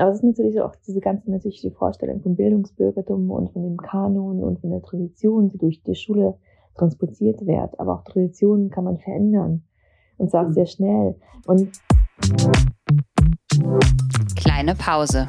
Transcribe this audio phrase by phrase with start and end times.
[0.00, 3.76] Aber es ist natürlich auch diese ganze natürlich die Vorstellung von Bildungsbürgertum und von dem
[3.76, 6.38] Kanon und von der Tradition, die durch die Schule
[6.74, 7.78] transportiert wird.
[7.78, 9.62] Aber auch Traditionen kann man verändern.
[10.16, 10.52] Und zwar mhm.
[10.54, 11.16] sehr schnell.
[11.46, 11.70] Und
[14.36, 15.28] Kleine Pause.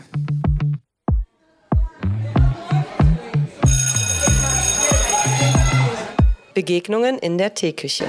[6.53, 8.05] Begegnungen in der Teeküche.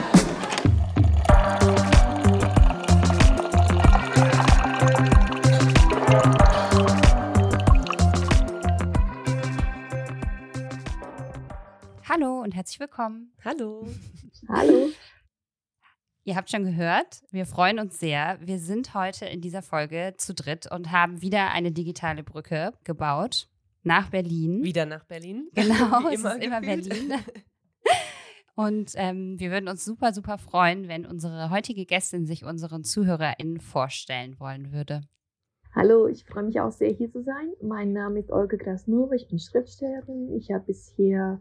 [12.62, 13.32] Herzlich willkommen.
[13.44, 13.88] Hallo.
[14.48, 14.86] Hallo.
[16.24, 18.38] Ihr habt schon gehört, wir freuen uns sehr.
[18.40, 23.48] Wir sind heute in dieser Folge zu dritt und haben wieder eine digitale Brücke gebaut
[23.82, 24.62] nach Berlin.
[24.62, 25.48] Wieder nach Berlin.
[25.54, 27.14] Genau, es ist immer Berlin.
[28.54, 33.58] Und ähm, wir würden uns super, super freuen, wenn unsere heutige Gästin sich unseren ZuhörerInnen
[33.58, 35.00] vorstellen wollen würde.
[35.74, 37.50] Hallo, ich freue mich auch sehr, hier zu sein.
[37.60, 40.30] Mein Name ist Olga Krasnova, ich bin Schriftstellerin.
[40.36, 41.40] Ich habe bisher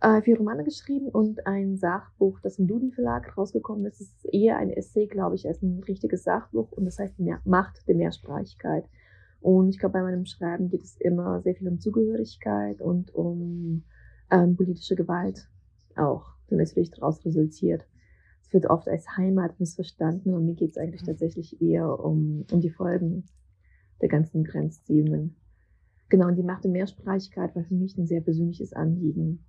[0.00, 4.00] äh, vier Romane geschrieben und ein Sachbuch, das im Duden Verlag rausgekommen ist.
[4.00, 7.40] Es ist eher ein Essay, glaube ich, als ein richtiges Sachbuch und das heißt Mehr
[7.44, 8.84] Macht der Mehrsprachigkeit.
[9.40, 13.84] Und ich glaube, bei meinem Schreiben geht es immer sehr viel um Zugehörigkeit und um
[14.30, 15.48] ähm, politische Gewalt
[15.96, 17.86] auch die natürlich daraus resultiert.
[18.42, 22.60] Es wird oft als Heimat missverstanden und mir geht es eigentlich tatsächlich eher um, um
[22.60, 23.24] die Folgen
[24.00, 25.36] der ganzen Grenzziehungen.
[26.08, 29.44] Genau, und die Macht der Mehrsprachigkeit war für mich ein sehr persönliches Anliegen.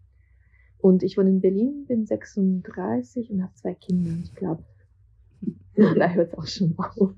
[0.81, 4.11] Und ich wohne in Berlin, bin 36 und habe zwei Kinder.
[4.23, 4.63] Ich glaube,
[5.75, 7.13] da hört es auch schon auf.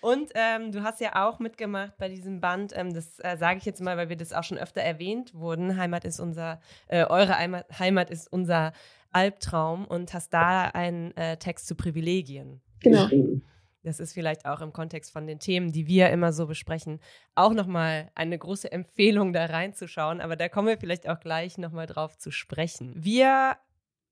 [0.00, 3.64] Und ähm, du hast ja auch mitgemacht bei diesem Band, ähm, das äh, sage ich
[3.64, 5.76] jetzt mal, weil wir das auch schon öfter erwähnt wurden.
[5.76, 8.72] Heimat ist unser, äh, eure Heimat, Heimat ist unser
[9.12, 12.60] Albtraum und hast da einen äh, Text zu Privilegien.
[12.80, 13.08] Genau.
[13.82, 17.00] Das ist vielleicht auch im Kontext von den Themen, die wir immer so besprechen,
[17.34, 20.20] auch nochmal eine große Empfehlung, da reinzuschauen.
[20.20, 22.94] Aber da kommen wir vielleicht auch gleich nochmal drauf zu sprechen.
[22.96, 23.56] Wir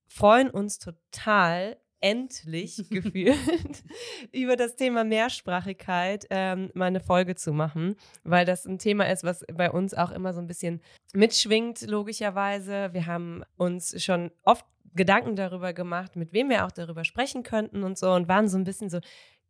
[0.07, 3.83] freuen uns total, endlich gefühlt
[4.31, 9.23] über das Thema Mehrsprachigkeit ähm, mal eine Folge zu machen, weil das ein Thema ist,
[9.23, 10.81] was bei uns auch immer so ein bisschen
[11.13, 12.93] mitschwingt, logischerweise.
[12.93, 14.65] Wir haben uns schon oft
[14.95, 18.57] Gedanken darüber gemacht, mit wem wir auch darüber sprechen könnten und so und waren so
[18.57, 18.99] ein bisschen so,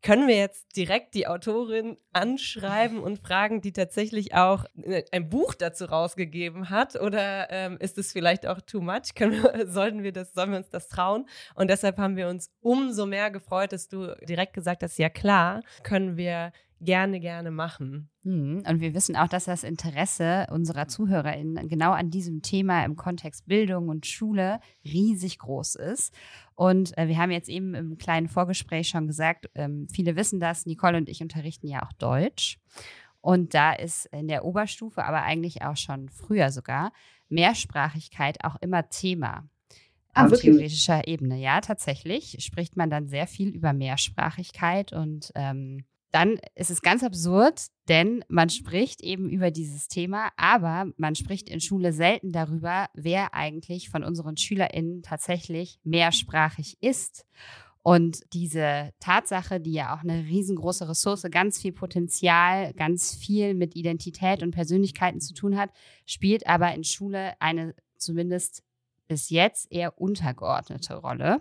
[0.01, 5.53] können wir jetzt direkt die Autorin anschreiben und fragen, die tatsächlich auch äh, ein Buch
[5.53, 6.95] dazu rausgegeben hat?
[6.95, 9.13] Oder ähm, ist es vielleicht auch too much?
[9.17, 11.27] Wir, sollten wir das, sollen wir uns das trauen?
[11.55, 15.61] Und deshalb haben wir uns umso mehr gefreut, dass du direkt gesagt hast, ja klar,
[15.83, 18.09] können wir gerne, gerne machen.
[18.23, 18.63] Mhm.
[18.67, 23.47] Und wir wissen auch, dass das Interesse unserer ZuhörerInnen genau an diesem Thema im Kontext
[23.47, 26.13] Bildung und Schule riesig groß ist.
[26.55, 30.65] Und äh, wir haben jetzt eben im kleinen Vorgespräch schon gesagt, ähm, viele wissen das,
[30.65, 32.59] Nicole und ich unterrichten ja auch Deutsch.
[33.21, 36.93] Und da ist in der Oberstufe, aber eigentlich auch schon früher sogar,
[37.27, 39.47] Mehrsprachigkeit auch immer Thema.
[40.13, 40.53] Ah, auf wirklich?
[40.53, 46.71] theoretischer Ebene, ja, tatsächlich spricht man dann sehr viel über Mehrsprachigkeit und ähm, dann ist
[46.71, 51.93] es ganz absurd, denn man spricht eben über dieses Thema, aber man spricht in Schule
[51.93, 57.25] selten darüber, wer eigentlich von unseren SchülerInnen tatsächlich mehrsprachig ist.
[57.81, 63.75] Und diese Tatsache, die ja auch eine riesengroße Ressource, ganz viel Potenzial, ganz viel mit
[63.75, 65.71] Identität und Persönlichkeiten zu tun hat,
[66.05, 68.63] spielt aber in Schule eine zumindest
[69.07, 71.39] bis jetzt eher untergeordnete Rolle.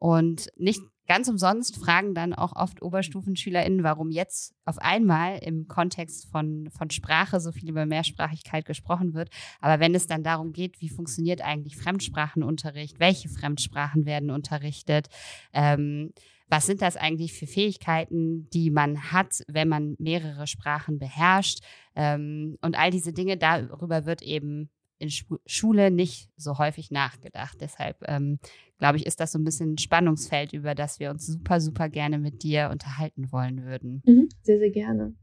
[0.00, 0.80] Und nicht
[1.10, 6.88] Ganz umsonst fragen dann auch oft OberstufenschülerInnen, warum jetzt auf einmal im Kontext von, von
[6.90, 9.28] Sprache so viel über Mehrsprachigkeit gesprochen wird.
[9.60, 15.08] Aber wenn es dann darum geht, wie funktioniert eigentlich Fremdsprachenunterricht, welche Fremdsprachen werden unterrichtet,
[15.52, 16.12] ähm,
[16.46, 21.58] was sind das eigentlich für Fähigkeiten, die man hat, wenn man mehrere Sprachen beherrscht?
[21.96, 25.08] Ähm, und all diese Dinge, darüber wird eben in
[25.46, 27.58] Schule nicht so häufig nachgedacht.
[27.60, 28.38] Deshalb ähm,
[28.78, 31.88] glaube ich, ist das so ein bisschen ein Spannungsfeld, über das wir uns super, super
[31.88, 34.02] gerne mit dir unterhalten wollen würden.
[34.06, 35.14] Mhm, sehr, sehr gerne.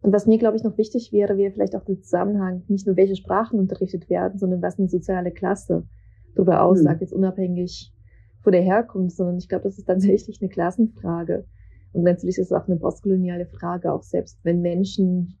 [0.00, 2.96] Und was mir, glaube ich, noch wichtig wäre, wäre vielleicht auch der Zusammenhang, nicht nur
[2.96, 5.86] welche Sprachen unterrichtet werden, sondern was eine soziale Klasse
[6.34, 7.04] darüber aussagt, mhm.
[7.04, 7.92] jetzt unabhängig
[8.42, 11.46] von der Herkunft, sondern ich glaube, das ist tatsächlich eine Klassenfrage.
[11.92, 15.38] Und natürlich ist es auch eine postkoloniale Frage, auch selbst wenn Menschen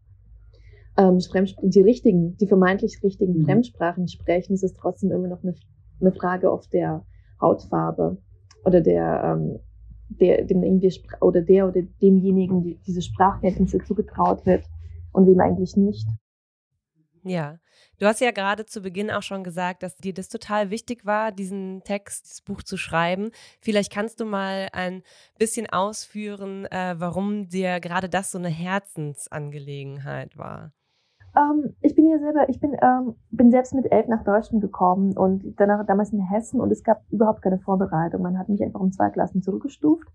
[0.98, 1.18] ähm,
[1.62, 3.44] die richtigen, die vermeintlich richtigen mhm.
[3.44, 5.54] Fremdsprachen sprechen, ist es trotzdem immer noch eine,
[6.00, 7.04] eine Frage auf der
[7.40, 8.18] Hautfarbe
[8.64, 9.60] oder der, ähm,
[10.08, 14.64] der, dem irgendwie oder der oder demjenigen, die diese Sprachkenntnisse zugetraut wird
[15.12, 16.08] und wem eigentlich nicht.
[17.24, 17.58] Ja,
[17.98, 21.30] du hast ja gerade zu Beginn auch schon gesagt, dass dir das total wichtig war,
[21.30, 23.30] diesen Text, dieses Buch zu schreiben.
[23.60, 25.02] Vielleicht kannst du mal ein
[25.38, 30.72] bisschen ausführen, äh, warum dir gerade das so eine Herzensangelegenheit war.
[31.38, 35.16] Ähm, ich bin ja selber, ich bin, ähm, bin selbst mit elf nach Deutschland gekommen
[35.16, 38.22] und danach damals in Hessen und es gab überhaupt keine Vorbereitung.
[38.22, 40.08] Man hat mich einfach um zwei Klassen zurückgestuft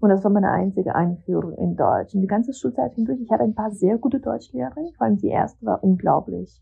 [0.00, 2.14] und das war meine einzige Einführung in Deutsch.
[2.14, 5.28] Und die ganze Schulzeit hindurch, ich hatte ein paar sehr gute Deutschlehrerinnen, vor allem die
[5.28, 6.60] erste war unglaublich.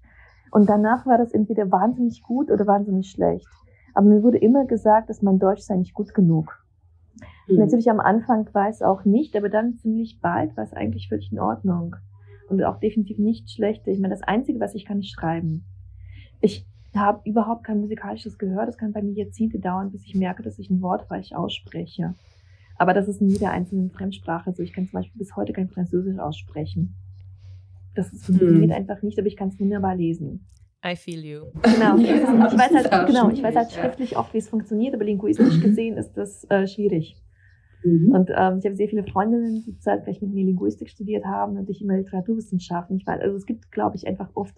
[0.50, 3.48] Und danach war das entweder wahnsinnig gut oder wahnsinnig schlecht.
[3.94, 6.62] Aber mir wurde immer gesagt, dass mein Deutsch sei nicht gut genug.
[7.48, 7.56] Mhm.
[7.56, 11.32] Natürlich am Anfang war es auch nicht, aber dann ziemlich bald war es eigentlich völlig
[11.32, 11.96] in Ordnung
[12.52, 13.90] und auch definitiv nicht schlechte.
[13.90, 15.64] Ich meine, das Einzige, was ich kann, ist schreiben.
[16.40, 18.66] Ich habe überhaupt kein musikalisches Gehör.
[18.66, 22.14] Das kann bei mir Jahrzehnte dauern, bis ich merke, dass ich ein Wort falsch ausspreche.
[22.76, 24.50] Aber das ist in jeder einzelnen Fremdsprache so.
[24.50, 26.94] Also ich kann zum Beispiel bis heute kein Französisch aussprechen.
[27.94, 28.76] Das funktioniert hm.
[28.76, 30.46] einfach nicht, aber ich kann es wunderbar lesen.
[30.84, 31.46] I feel you.
[31.62, 31.96] Genau.
[32.52, 35.96] Ich weiß halt, genau, ich weiß halt schriftlich oft, wie es funktioniert, aber linguistisch gesehen
[35.96, 37.21] ist das äh, schwierig.
[37.84, 38.12] Mhm.
[38.12, 41.68] Und ähm, ich habe sehr viele Freundinnen, die zeitgleich mit mir Linguistik studiert haben und
[41.68, 42.96] ich immer Literaturwissenschaften.
[42.96, 44.54] Ich weiß, also es gibt, glaube ich, einfach oft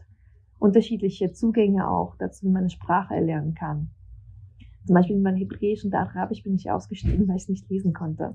[0.58, 3.88] unterschiedliche Zugänge auch dazu, wie man eine Sprache erlernen kann.
[4.86, 7.92] Zum Beispiel in meinem Hebräisch und Arabisch bin ich ausgestiegen, weil ich es nicht lesen
[7.92, 8.34] konnte.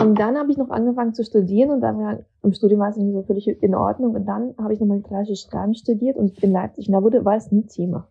[0.00, 2.96] Und dann habe ich noch angefangen zu studieren und dann war im Studium war es
[2.96, 4.14] nicht so völlig in Ordnung.
[4.14, 7.36] Und dann habe ich nochmal literarisches Schreiben studiert und in Leipzig, und da wurde, war
[7.36, 8.08] es nie Thema.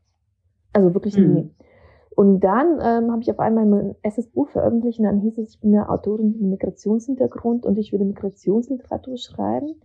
[0.73, 1.43] Also wirklich nie.
[1.43, 1.54] Mhm.
[2.15, 5.55] Und dann ähm, habe ich auf einmal mein erstes Buch veröffentlicht und dann hieß es,
[5.55, 9.75] ich bin eine Autorin mit Migrationshintergrund und ich würde Migrationsliteratur schreiben.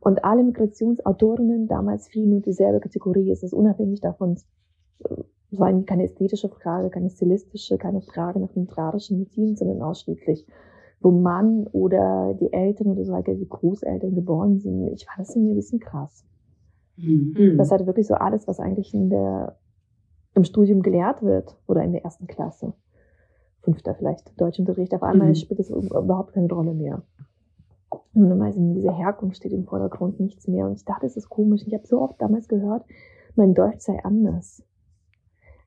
[0.00, 3.30] Und alle Migrationsautorinnen damals fielen nur dieselbe Kategorie.
[3.30, 4.46] Es ist unabhängig davon, es
[5.50, 10.46] war keine ästhetische Frage, keine stilistische, keine Frage nach literarischen Motiven, sondern ausschließlich,
[11.00, 14.88] wo Mann oder die Eltern oder sogar die Großeltern geboren sind.
[14.94, 16.24] Ich fand das irgendwie ein bisschen krass.
[16.96, 17.56] Mhm.
[17.58, 19.56] Das hatte wirklich so alles, was eigentlich in der
[20.36, 22.74] im Studium gelehrt wird oder in der ersten Klasse.
[23.62, 24.94] Fünfter vielleicht Deutschunterricht.
[24.94, 25.34] Auf einmal mhm.
[25.34, 27.02] spielt es überhaupt keine Rolle mehr.
[28.14, 30.66] Und dann weiß ich, diese Herkunft steht im Vordergrund, nichts mehr.
[30.66, 31.62] Und ich dachte, es ist komisch.
[31.66, 32.84] Ich habe so oft damals gehört,
[33.34, 34.62] mein Deutsch sei anders.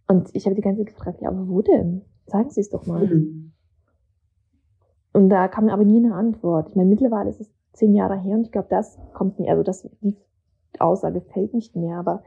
[0.08, 2.04] Und ich habe die ganze Zeit gefragt, ja, aber wo denn?
[2.26, 3.06] Sagen Sie es doch mal.
[3.06, 3.52] Mhm.
[5.14, 6.70] Und da kam mir aber nie eine Antwort.
[6.70, 9.64] Ich meine, mittlerweile ist es zehn Jahre her und ich glaube, das kommt nicht, also
[9.64, 10.16] das, die
[10.80, 12.24] Aussage fällt nicht mehr, aber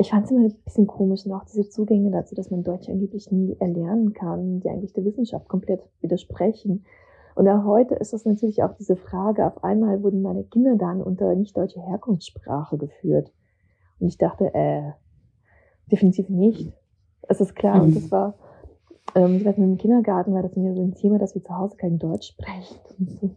[0.00, 2.88] ich fand es immer ein bisschen komisch und auch diese Zugänge dazu, dass man Deutsch
[2.88, 6.86] angeblich nie erlernen kann, die eigentlich der Wissenschaft komplett widersprechen.
[7.34, 11.02] Und auch heute ist das natürlich auch diese Frage, auf einmal wurden meine Kinder dann
[11.02, 13.30] unter nicht deutsche Herkunftssprache geführt.
[13.98, 14.92] Und ich dachte, äh,
[15.92, 16.72] definitiv nicht.
[17.28, 17.76] Es ist klar.
[17.76, 17.82] Mhm.
[17.82, 18.34] Und das war,
[19.14, 21.54] ähm, ich weiß nicht, im Kindergarten war das mir so ein Thema, dass wir zu
[21.54, 22.78] Hause kein Deutsch sprechen.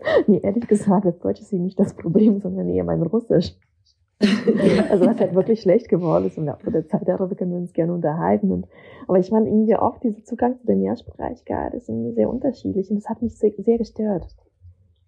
[0.00, 0.22] So.
[0.28, 3.58] nee, ehrlich gesagt, das Deutsch ist hier nicht das Problem, sondern eher mein Russisch.
[4.90, 7.58] also was halt wirklich schlecht geworden ist und im Laufe der Zeit darüber können wir
[7.58, 8.50] uns gerne unterhalten.
[8.50, 8.66] Und,
[9.06, 12.96] aber ich fand irgendwie oft dieser Zugang zu der Mehrsprachigkeit ist irgendwie sehr unterschiedlich und
[12.96, 14.26] das hat mich sehr, sehr gestört.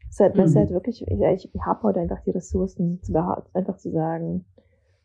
[0.09, 0.43] Es hat, mhm.
[0.43, 1.21] ist halt wirklich, ich,
[1.55, 3.13] ich habe heute einfach die Ressourcen, zu,
[3.53, 4.45] einfach zu sagen,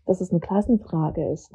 [0.06, 1.52] dass es eine Klassenfrage ist.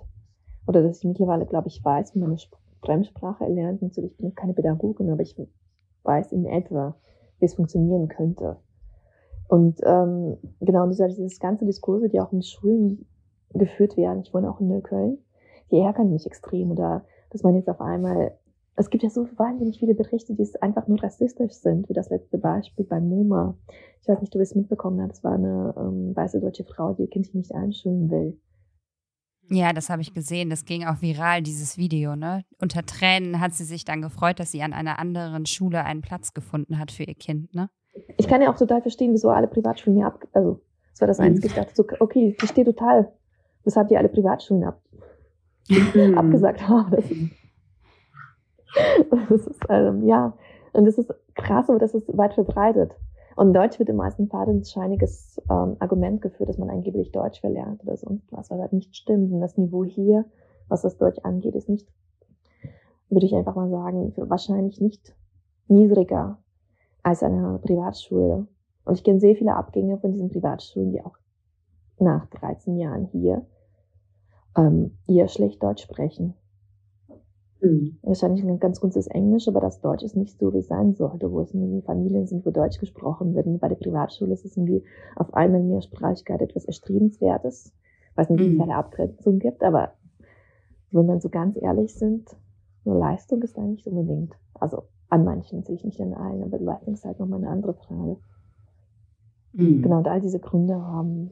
[0.67, 2.39] Oder dass ich mittlerweile, glaube ich, weiß, wie man eine
[2.85, 3.83] Fremdsprache erlernt.
[3.83, 5.37] Natürlich bin ich keine Pädagogin, aber ich
[6.03, 6.97] weiß in etwa,
[7.39, 8.57] wie es funktionieren könnte.
[9.51, 13.05] Und ähm, genau, dieser, dieses ganze Diskurse, die auch in Schulen
[13.53, 15.19] geführt werden, ich wohne auch in Neukölln,
[15.73, 16.71] die ärgern mich extrem.
[16.71, 18.39] Oder dass man jetzt auf einmal,
[18.77, 22.39] es gibt ja so wahnsinnig viele Berichte, die einfach nur rassistisch sind, wie das letzte
[22.39, 23.57] Beispiel bei MoMA.
[24.01, 26.95] Ich weiß nicht, ob du es mitbekommen hast, das war eine ähm, weiße deutsche Frau,
[26.95, 28.41] die ihr Kind nicht einschulen will.
[29.49, 30.49] Ja, das habe ich gesehen.
[30.49, 32.15] Das ging auch viral, dieses Video.
[32.15, 32.45] Ne?
[32.61, 36.35] Unter Tränen hat sie sich dann gefreut, dass sie an einer anderen Schule einen Platz
[36.35, 37.53] gefunden hat für ihr Kind.
[37.53, 37.69] Ne?
[38.17, 40.61] Ich kann ja auch total verstehen, wieso alle Privatschulen hier ab, also,
[40.93, 43.13] das war das Einzige, ich dachte so, okay, ich verstehe total,
[43.65, 44.81] weshalb die alle Privatschulen ab,
[45.69, 46.19] mhm.
[46.19, 46.91] abgesagt haben.
[46.91, 47.31] Das ist,
[49.31, 50.35] das ist ähm, ja,
[50.73, 52.95] und das ist krass, aber das ist weit verbreitet.
[53.37, 57.97] Und Deutsch wird im meisten fadenscheiniges ähm, Argument geführt, dass man angeblich Deutsch verlernt oder
[57.97, 59.33] sonst was, was halt nicht stimmt.
[59.33, 60.25] Und das Niveau hier,
[60.69, 61.89] was das Deutsch angeht, ist nicht,
[63.09, 65.15] würde ich einfach mal sagen, wahrscheinlich nicht
[65.69, 66.39] niedriger
[67.03, 68.47] als eine Privatschule.
[68.85, 71.17] Und ich kenne sehr viele Abgänger von diesen Privatschulen, die auch
[71.99, 73.47] nach 13 Jahren hier
[74.57, 76.35] ähm, eher schlecht Deutsch sprechen.
[77.61, 77.99] Mhm.
[78.03, 81.31] Wahrscheinlich ein ganz gutes Englisch, aber das Deutsch ist nicht so, wie es sein sollte,
[81.31, 83.47] wo es irgendwie Familien sind, wo Deutsch gesprochen wird.
[83.47, 84.83] Und bei der Privatschule ist es irgendwie
[85.17, 87.73] auf einmal Mehrsprachigkeit etwas Erstrebenswertes.
[88.17, 88.61] Nicht, wie es mhm.
[88.61, 89.93] eine Abgrenzung gibt, aber
[90.91, 92.29] wenn man so ganz ehrlich sind,
[92.85, 94.35] nur Leistung ist da nicht unbedingt.
[94.53, 98.17] Also an manchen natürlich nicht an allen, aber Leistung ist halt nochmal eine andere Frage.
[99.53, 99.83] Mhm.
[99.83, 101.31] Genau, und all diese Gründe haben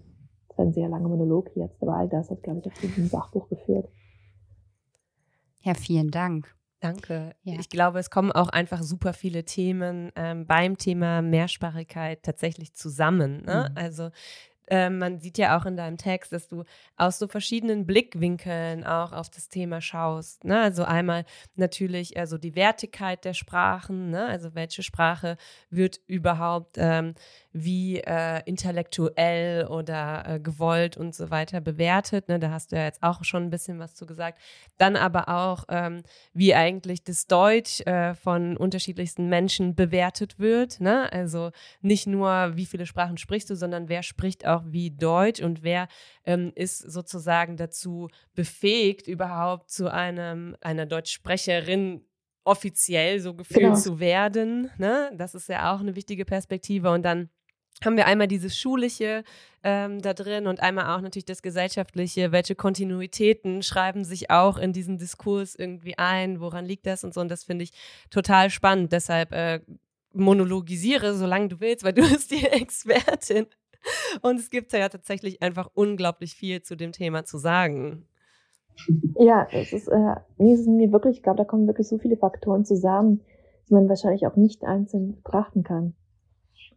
[0.56, 3.48] war ein sehr langer Monolog jetzt, aber all das hat, glaube ich, auf diesem Sachbuch
[3.48, 3.88] geführt.
[5.62, 6.54] Ja, vielen Dank.
[6.80, 7.34] Danke.
[7.42, 7.54] Ja.
[7.58, 13.42] Ich glaube, es kommen auch einfach super viele Themen ähm, beim Thema Mehrsprachigkeit tatsächlich zusammen.
[13.44, 13.68] Ne?
[13.70, 13.76] Mhm.
[13.76, 14.10] Also
[14.70, 16.64] ähm, man sieht ja auch in deinem Text, dass du
[16.96, 20.44] aus so verschiedenen Blickwinkeln auch auf das Thema schaust.
[20.44, 20.60] Ne?
[20.60, 21.24] Also einmal
[21.56, 24.26] natürlich also die Wertigkeit der Sprachen, ne?
[24.26, 25.36] also welche Sprache
[25.70, 27.14] wird überhaupt ähm,
[27.52, 32.28] wie äh, intellektuell oder äh, gewollt und so weiter bewertet.
[32.28, 32.38] Ne?
[32.38, 34.38] Da hast du ja jetzt auch schon ein bisschen was zu gesagt.
[34.76, 36.02] Dann aber auch, ähm,
[36.34, 40.80] wie eigentlich das Deutsch äh, von unterschiedlichsten Menschen bewertet wird.
[40.80, 41.10] Ne?
[41.12, 41.50] Also
[41.80, 45.88] nicht nur, wie viele Sprachen sprichst du, sondern wer spricht auch wie Deutsch und wer
[46.24, 52.04] ähm, ist sozusagen dazu befähigt, überhaupt zu einem einer Deutschsprecherin
[52.44, 53.74] offiziell so gefühlt genau.
[53.74, 54.70] zu werden.
[54.78, 55.10] Ne?
[55.16, 56.90] Das ist ja auch eine wichtige Perspektive.
[56.90, 57.28] Und dann
[57.84, 59.22] haben wir einmal dieses Schulische
[59.62, 62.32] ähm, da drin und einmal auch natürlich das Gesellschaftliche.
[62.32, 66.40] Welche Kontinuitäten schreiben sich auch in diesen Diskurs irgendwie ein?
[66.40, 67.20] Woran liegt das und so?
[67.20, 67.72] Und das finde ich
[68.10, 68.92] total spannend.
[68.92, 69.60] Deshalb äh,
[70.12, 73.46] monologisiere, solange du willst, weil du bist die Expertin.
[74.22, 78.06] Und es gibt ja tatsächlich einfach unglaublich viel zu dem Thema zu sagen.
[79.18, 82.16] Ja, es ist, äh, es ist mir wirklich, ich glaube, da kommen wirklich so viele
[82.16, 83.20] Faktoren zusammen,
[83.68, 85.94] die man wahrscheinlich auch nicht einzeln betrachten kann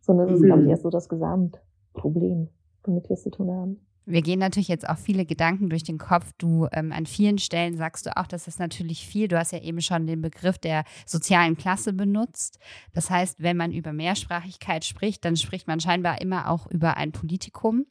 [0.01, 0.71] sondern es ist, glaube ich, mhm.
[0.71, 2.49] erst so das Gesamtproblem,
[2.83, 3.79] womit wir es zu tun haben.
[4.05, 6.31] Wir gehen natürlich jetzt auch viele Gedanken durch den Kopf.
[6.39, 9.27] Du ähm, an vielen Stellen sagst du auch, dass das natürlich viel.
[9.27, 12.59] Du hast ja eben schon den Begriff der sozialen Klasse benutzt.
[12.93, 17.11] Das heißt, wenn man über Mehrsprachigkeit spricht, dann spricht man scheinbar immer auch über ein
[17.11, 17.85] Politikum.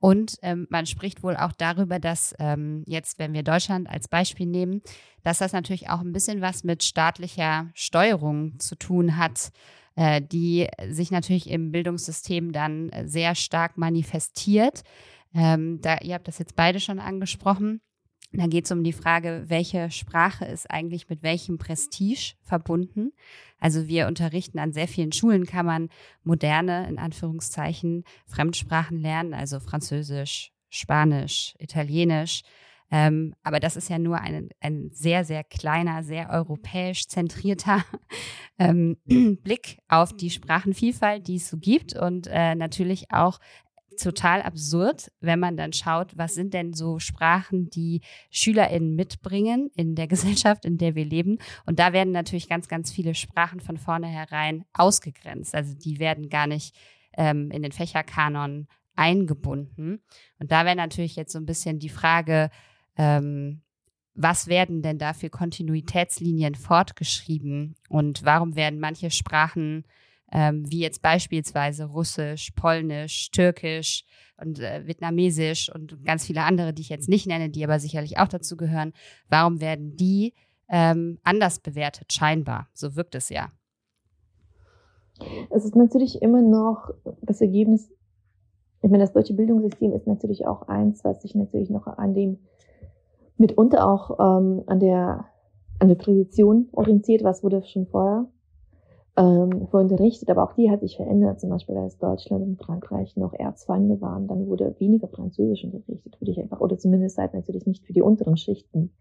[0.00, 4.46] Und ähm, man spricht wohl auch darüber, dass ähm, jetzt, wenn wir Deutschland als Beispiel
[4.46, 4.82] nehmen,
[5.24, 9.50] dass das natürlich auch ein bisschen was mit staatlicher Steuerung zu tun hat.
[9.98, 14.82] Äh, die sich natürlich im Bildungssystem dann sehr stark manifestiert.
[15.34, 17.80] Ähm, da, ihr habt das jetzt beide schon angesprochen.
[18.32, 23.10] Da geht es um die Frage, welche Sprache ist eigentlich mit welchem Prestige verbunden.
[23.58, 25.88] Also wir unterrichten an sehr vielen Schulen, kann man
[26.22, 32.42] moderne, in Anführungszeichen, Fremdsprachen lernen, also Französisch, Spanisch, Italienisch.
[32.90, 37.84] Ähm, aber das ist ja nur ein, ein sehr, sehr kleiner, sehr europäisch zentrierter
[38.58, 38.96] ähm,
[39.42, 43.38] Blick auf die Sprachenvielfalt, die es so gibt und äh, natürlich auch
[43.98, 49.94] total absurd, wenn man dann schaut, was sind denn so Sprachen, die SchülerInnen mitbringen in
[49.94, 51.38] der Gesellschaft, in der wir leben.
[51.66, 55.54] Und da werden natürlich ganz, ganz viele Sprachen von vornherein ausgegrenzt.
[55.54, 56.74] Also die werden gar nicht
[57.16, 60.02] ähm, in den Fächerkanon eingebunden.
[60.38, 62.50] Und da wäre natürlich jetzt so ein bisschen die Frage,
[62.98, 63.62] ähm,
[64.14, 69.84] was werden denn da für Kontinuitätslinien fortgeschrieben und warum werden manche Sprachen,
[70.32, 74.04] ähm, wie jetzt beispielsweise Russisch, Polnisch, Türkisch
[74.36, 78.18] und äh, Vietnamesisch und ganz viele andere, die ich jetzt nicht nenne, die aber sicherlich
[78.18, 78.92] auch dazu gehören,
[79.28, 80.34] warum werden die
[80.68, 82.68] ähm, anders bewertet, scheinbar?
[82.74, 83.50] So wirkt es ja.
[85.50, 86.90] Es ist natürlich immer noch
[87.22, 87.88] das Ergebnis,
[88.82, 92.38] ich meine, das deutsche Bildungssystem ist natürlich auch eins, was sich natürlich noch an dem
[93.38, 95.26] mitunter auch ähm, an der
[95.80, 98.26] an der Tradition orientiert, was wurde schon vorher
[99.18, 101.40] ähm, vorher unterrichtet, aber auch die hat sich verändert.
[101.40, 106.30] Zum Beispiel, als Deutschland und Frankreich noch Erzfeinde waren, dann wurde weniger Französisch unterrichtet, würde
[106.30, 108.92] ich einfach, oder zumindest halt natürlich nicht für die unteren Schichten.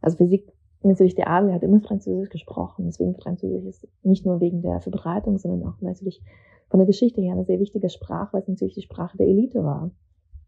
[0.00, 4.62] Also Physik, natürlich der Adel hat immer Französisch gesprochen, deswegen Französisch ist nicht nur wegen
[4.62, 6.22] der Verbreitung, sondern auch natürlich
[6.68, 9.64] von der Geschichte her eine sehr wichtige Sprache, weil es natürlich die Sprache der Elite
[9.64, 9.90] war.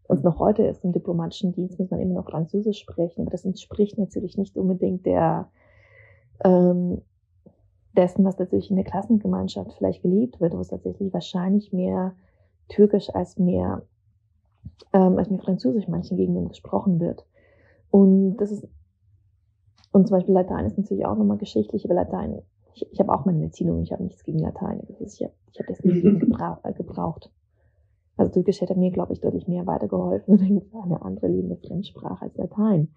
[0.07, 3.43] Und noch heute ist im diplomatischen Dienst, muss man immer noch Französisch sprechen, aber das
[3.45, 5.49] entspricht natürlich nicht unbedingt der,
[6.43, 7.01] ähm,
[7.95, 12.13] dessen, was natürlich in der Klassengemeinschaft vielleicht gelebt wird, wo es tatsächlich wahrscheinlich mehr
[12.69, 13.83] Türkisch als mehr,
[14.93, 17.25] ähm, als mehr Französisch in manchen Gegenden gesprochen wird.
[17.91, 18.67] Und das ist,
[19.91, 22.41] und zum Beispiel Latein ist natürlich auch nochmal geschichtlich, aber Latein,
[22.75, 24.81] ich, ich habe auch meine Erziehung, ich habe nichts gegen Latein.
[24.99, 27.31] Ich habe ich hab das nie gebra gebraucht.
[28.17, 30.35] Also Türkisch hätte mir, glaube ich, deutlich mehr weitergeholfen
[30.71, 32.89] oder eine andere lebende Fremdsprache als Latein.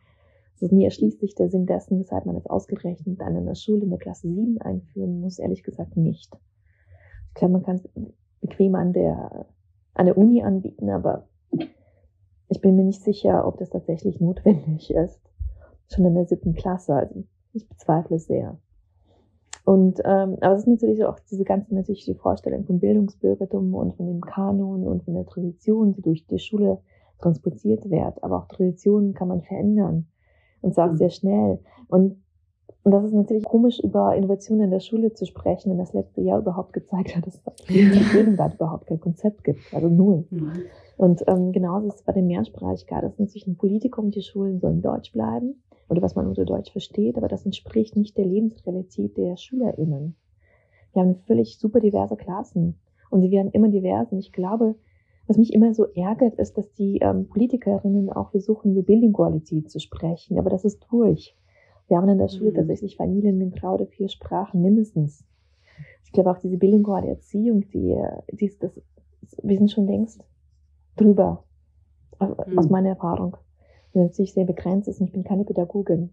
[0.60, 3.90] Also mir erschließt sich der Sinn dessen, weshalb man es ausgerechnet an einer Schule in
[3.90, 6.36] der Klasse 7 einführen muss, ehrlich gesagt nicht.
[7.28, 7.88] Ich glaube, man kann es
[8.40, 9.46] bequem an der,
[9.94, 11.28] an der Uni anbieten, aber
[12.48, 15.20] ich bin mir nicht sicher, ob das tatsächlich notwendig ist.
[15.88, 16.94] Schon in der siebten Klasse.
[16.94, 18.58] Also ich bezweifle es sehr.
[19.70, 23.94] Und ähm, aber es ist natürlich auch diese ganze natürlich die Vorstellung von Bildungsbürgertum und
[23.94, 26.78] von dem Kanon und von der Tradition, die durch die Schule
[27.20, 28.20] transportiert wird.
[28.24, 30.08] Aber auch Traditionen kann man verändern
[30.60, 30.96] und zwar mhm.
[30.96, 31.60] sehr schnell.
[31.86, 32.16] Und
[32.82, 36.20] Und das ist natürlich komisch, über Innovation in der Schule zu sprechen, wenn das letzte
[36.20, 40.26] Jahr überhaupt gezeigt hat, dass es in der Gegenwart überhaupt kein Konzept gibt, also null.
[40.30, 40.52] Mhm.
[40.96, 43.04] Und ähm, genauso ist es bei der Mehrsprachigkeit.
[43.04, 46.70] Das ist natürlich ein Politikum, die Schulen sollen Deutsch bleiben oder was man unter Deutsch
[46.70, 50.14] versteht, aber das entspricht nicht der Lebensrealität der SchülerInnen.
[50.92, 52.76] Wir haben völlig super diverse Klassen
[53.10, 54.12] und sie werden immer diverser.
[54.12, 54.76] Und ich glaube,
[55.26, 59.78] was mich immer so ärgert, ist, dass die ähm, Politikerinnen auch versuchen, über Bilingualität zu
[59.78, 61.36] sprechen, aber das ist durch.
[61.88, 62.56] Wir haben in der Schule mhm.
[62.56, 65.24] tatsächlich Familien mit drei oder vier Sprachen mindestens.
[66.04, 67.96] Ich glaube auch diese bilinguale Erziehung, die,
[68.32, 68.80] die ist das,
[69.42, 70.24] wir sind schon längst
[70.96, 71.44] drüber,
[72.20, 72.58] mhm.
[72.58, 73.36] aus meiner Erfahrung.
[73.92, 76.10] Natürlich sehr begrenzt ist und ich bin keine Pädagogin.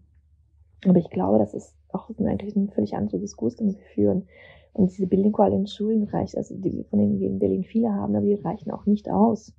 [0.86, 4.28] Aber ich glaube, das ist auch eigentlich ein völlig anderer Diskurs, den wir führen.
[4.72, 8.26] Und diese bilingualen Schulen reichen, also die, von denen wir in Berlin viele haben, aber
[8.26, 9.54] die reichen auch nicht aus,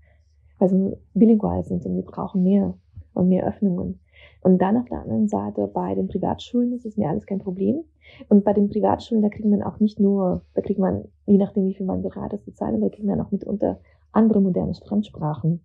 [0.60, 2.74] weil sie bilingual sind und wir brauchen mehr
[3.14, 4.00] und mehr Öffnungen.
[4.42, 7.84] Und dann auf der anderen Seite bei den Privatschulen ist es mir alles kein Problem.
[8.30, 11.66] Und bei den Privatschulen, da kriegt man auch nicht nur, da kriegt man, je nachdem
[11.66, 13.80] wie viel man ist zu zahlen, da kriegt man auch mitunter
[14.12, 15.62] andere moderne Fremdsprachen.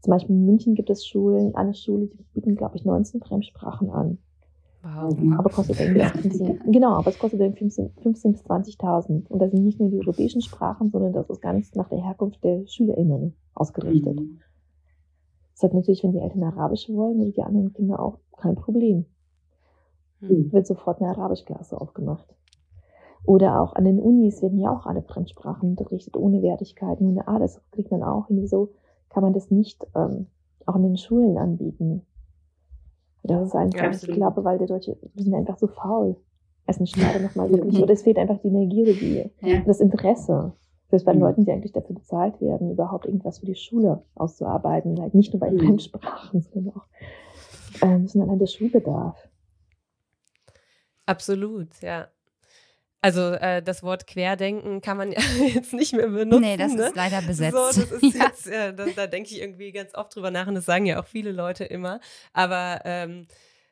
[0.00, 3.90] Zum Beispiel in München gibt es Schulen, eine Schule, die bieten, glaube ich, 19 Fremdsprachen
[3.90, 4.18] an.
[4.82, 5.16] Wow.
[5.38, 6.08] Aber kostet irgendwie ja.
[6.08, 9.26] 15, genau, aber es kostet dann 15, 15 bis 20.000.
[9.26, 12.42] Und das sind nicht nur die europäischen Sprachen, sondern das ist ganz nach der Herkunft
[12.44, 14.20] der SchülerInnen ausgerichtet.
[14.20, 14.38] Mhm.
[15.54, 19.06] Das hat natürlich, wenn die Eltern Arabisch wollen oder die anderen Kinder auch, kein Problem.
[20.20, 20.52] Mhm.
[20.52, 22.32] Wird sofort eine Arabischklasse aufgemacht.
[23.24, 27.26] Oder auch an den Unis werden ja auch alle Fremdsprachen unterrichtet, ohne Wertigkeit, nur eine
[27.26, 28.40] A, das kriegt man auch hin.
[28.40, 28.70] Wieso
[29.10, 30.26] kann man das nicht ähm,
[30.66, 32.02] auch in den Schulen anbieten?
[33.22, 36.16] Das ist einfach, ja, ich glaube, weil die Deutsche, wir sind einfach so faul.
[36.66, 38.50] Es ist schade nochmal wirklich, oder es fehlt einfach die
[38.94, 39.60] die, ja.
[39.66, 40.52] das Interesse.
[40.90, 41.26] Selbst bei den mhm.
[41.26, 45.00] Leuten, die eigentlich dafür bezahlt werden, überhaupt irgendwas für die Schule auszuarbeiten.
[45.00, 45.58] Halt nicht nur bei mhm.
[45.58, 46.86] Fremdsprachen, sondern auch
[47.82, 49.28] ähm, sondern allein der Schulbedarf.
[51.06, 52.08] Absolut, ja.
[53.00, 55.20] Also äh, das Wort Querdenken kann man ja
[55.54, 56.40] jetzt nicht mehr benutzen.
[56.40, 56.86] Nee, das ne?
[56.86, 57.56] ist leider besetzt.
[57.56, 58.24] So, das ist ja.
[58.26, 61.00] jetzt, ja, da, da denke ich irgendwie ganz oft drüber nach und das sagen ja
[61.00, 62.00] auch viele Leute immer.
[62.32, 63.26] Aber ähm,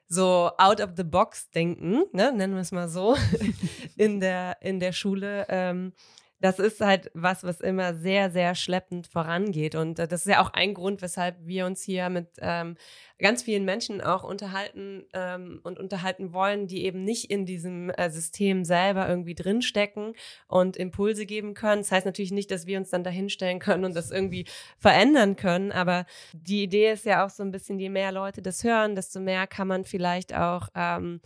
[0.09, 3.17] so out of the box denken, ne, nennen wir es mal so,
[3.97, 5.47] in der, in der Schule.
[5.49, 5.93] Ähm,
[6.41, 9.75] das ist halt was, was immer sehr, sehr schleppend vorangeht.
[9.75, 12.77] Und äh, das ist ja auch ein Grund, weshalb wir uns hier mit ähm,
[13.19, 18.11] ganz vielen Menschen auch unterhalten ähm, und unterhalten wollen, die eben nicht in diesem äh,
[18.11, 20.13] System selber irgendwie drinstecken
[20.47, 21.83] und Impulse geben können.
[21.83, 24.47] Das heißt natürlich nicht, dass wir uns dann dahinstellen können und das irgendwie
[24.79, 25.73] verändern können.
[25.73, 29.21] Aber die Idee ist ja auch so ein bisschen, je mehr Leute das hören, desto
[29.21, 31.21] mehr kann man vielleicht auch ähm,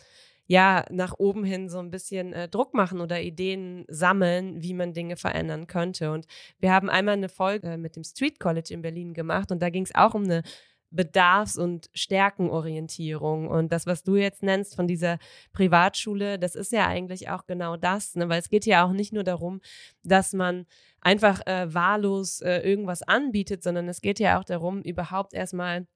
[0.50, 4.92] ja nach oben hin so ein bisschen äh, Druck machen oder Ideen sammeln, wie man
[4.92, 6.10] Dinge verändern könnte.
[6.10, 6.26] Und
[6.58, 9.84] wir haben einmal eine Folge mit dem Street College in Berlin gemacht und da ging
[9.84, 10.42] es auch um eine
[10.90, 13.46] Bedarfs- und Stärkenorientierung.
[13.46, 15.20] Und das, was du jetzt nennst von dieser
[15.52, 18.28] Privatschule, das ist ja eigentlich auch genau das, ne?
[18.28, 19.60] weil es geht ja auch nicht nur darum,
[20.02, 20.66] dass man
[21.00, 25.86] einfach äh, wahllos äh, irgendwas anbietet, sondern es geht ja auch darum, überhaupt erstmal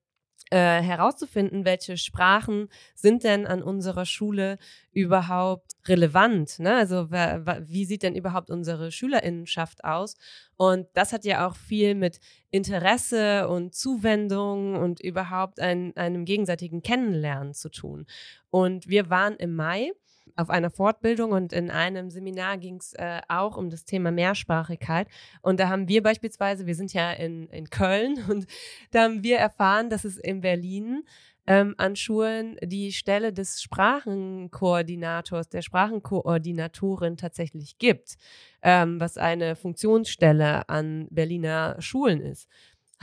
[0.50, 4.58] äh, herauszufinden, welche Sprachen sind denn an unserer Schule
[4.92, 6.58] überhaupt relevant.
[6.58, 6.76] Ne?
[6.76, 10.16] Also wie sieht denn überhaupt unsere Schülerinnenschaft aus?
[10.56, 16.82] Und das hat ja auch viel mit Interesse und Zuwendung und überhaupt ein, einem gegenseitigen
[16.82, 18.06] Kennenlernen zu tun.
[18.50, 19.92] Und wir waren im Mai
[20.36, 25.08] auf einer Fortbildung und in einem Seminar ging es äh, auch um das Thema Mehrsprachigkeit.
[25.42, 28.46] Und da haben wir beispielsweise, wir sind ja in, in Köln und
[28.90, 31.04] da haben wir erfahren, dass es in Berlin
[31.46, 38.16] ähm, an Schulen die Stelle des Sprachenkoordinators, der Sprachenkoordinatorin tatsächlich gibt,
[38.62, 42.48] ähm, was eine Funktionsstelle an Berliner Schulen ist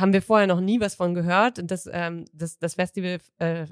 [0.02, 1.60] haben wir vorher noch nie was von gehört.
[1.60, 3.68] Und das, ähm, das, das Festival äh, äh,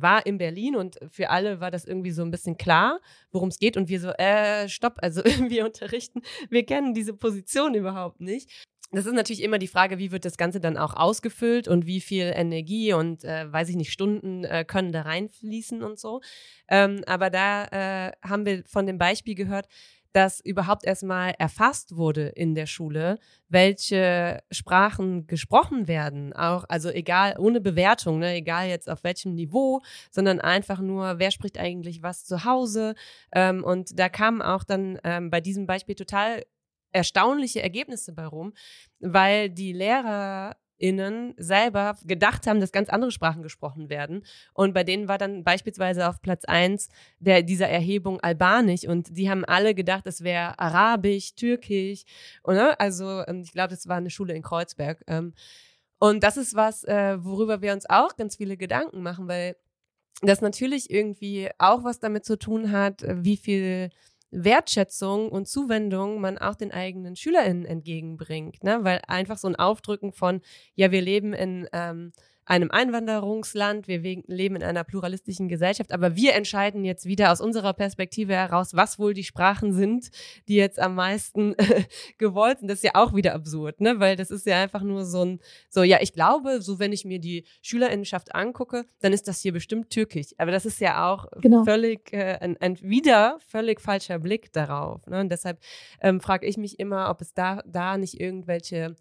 [0.00, 3.58] war in Berlin und für alle war das irgendwie so ein bisschen klar, worum es
[3.58, 3.76] geht.
[3.76, 6.20] Und wir so, äh, stopp, also wir unterrichten,
[6.50, 8.50] wir kennen diese Position überhaupt nicht.
[8.94, 12.02] Das ist natürlich immer die Frage, wie wird das Ganze dann auch ausgefüllt und wie
[12.02, 16.20] viel Energie und, äh, weiß ich nicht, Stunden äh, können da reinfließen und so.
[16.68, 17.64] Ähm, aber da
[18.08, 19.66] äh, haben wir von dem Beispiel gehört,
[20.12, 26.32] dass überhaupt erstmal erfasst wurde in der Schule, welche Sprachen gesprochen werden.
[26.32, 31.30] Auch, also egal, ohne Bewertung, ne, egal jetzt auf welchem Niveau, sondern einfach nur, wer
[31.30, 32.94] spricht eigentlich was zu Hause.
[33.32, 36.44] Ähm, und da kamen auch dann ähm, bei diesem Beispiel total
[36.92, 38.52] erstaunliche Ergebnisse bei rum,
[39.00, 44.24] weil die Lehrer innen selber gedacht haben, dass ganz andere Sprachen gesprochen werden.
[44.52, 46.88] Und bei denen war dann beispielsweise auf Platz eins
[47.20, 52.02] der, dieser Erhebung Albanisch und die haben alle gedacht, es wäre Arabisch, Türkisch.
[52.42, 52.78] Und, ne?
[52.80, 55.04] Also ähm, ich glaube, das war eine Schule in Kreuzberg.
[55.06, 55.34] Ähm,
[56.00, 59.54] und das ist was, äh, worüber wir uns auch ganz viele Gedanken machen, weil
[60.20, 63.90] das natürlich irgendwie auch was damit zu tun hat, wie viel
[64.32, 68.80] Wertschätzung und Zuwendung man auch den eigenen SchülerInnen entgegenbringt, ne?
[68.82, 70.40] Weil einfach so ein Aufdrücken von,
[70.74, 72.12] ja, wir leben in ähm,
[72.44, 77.72] einem Einwanderungsland, wir leben in einer pluralistischen Gesellschaft, aber wir entscheiden jetzt wieder aus unserer
[77.72, 80.10] Perspektive heraus, was wohl die Sprachen sind,
[80.48, 81.54] die jetzt am meisten
[82.18, 82.68] gewollt sind.
[82.68, 84.00] Das ist ja auch wieder absurd, ne?
[84.00, 87.04] Weil das ist ja einfach nur so ein, so, ja, ich glaube, so wenn ich
[87.04, 90.28] mir die Schülerinnenschaft angucke, dann ist das hier bestimmt türkisch.
[90.38, 91.64] Aber das ist ja auch genau.
[91.64, 95.06] völlig, äh, ein, ein wieder völlig falscher Blick darauf.
[95.06, 95.20] Ne?
[95.20, 95.58] Und deshalb
[96.00, 98.96] ähm, frage ich mich immer, ob es da, da nicht irgendwelche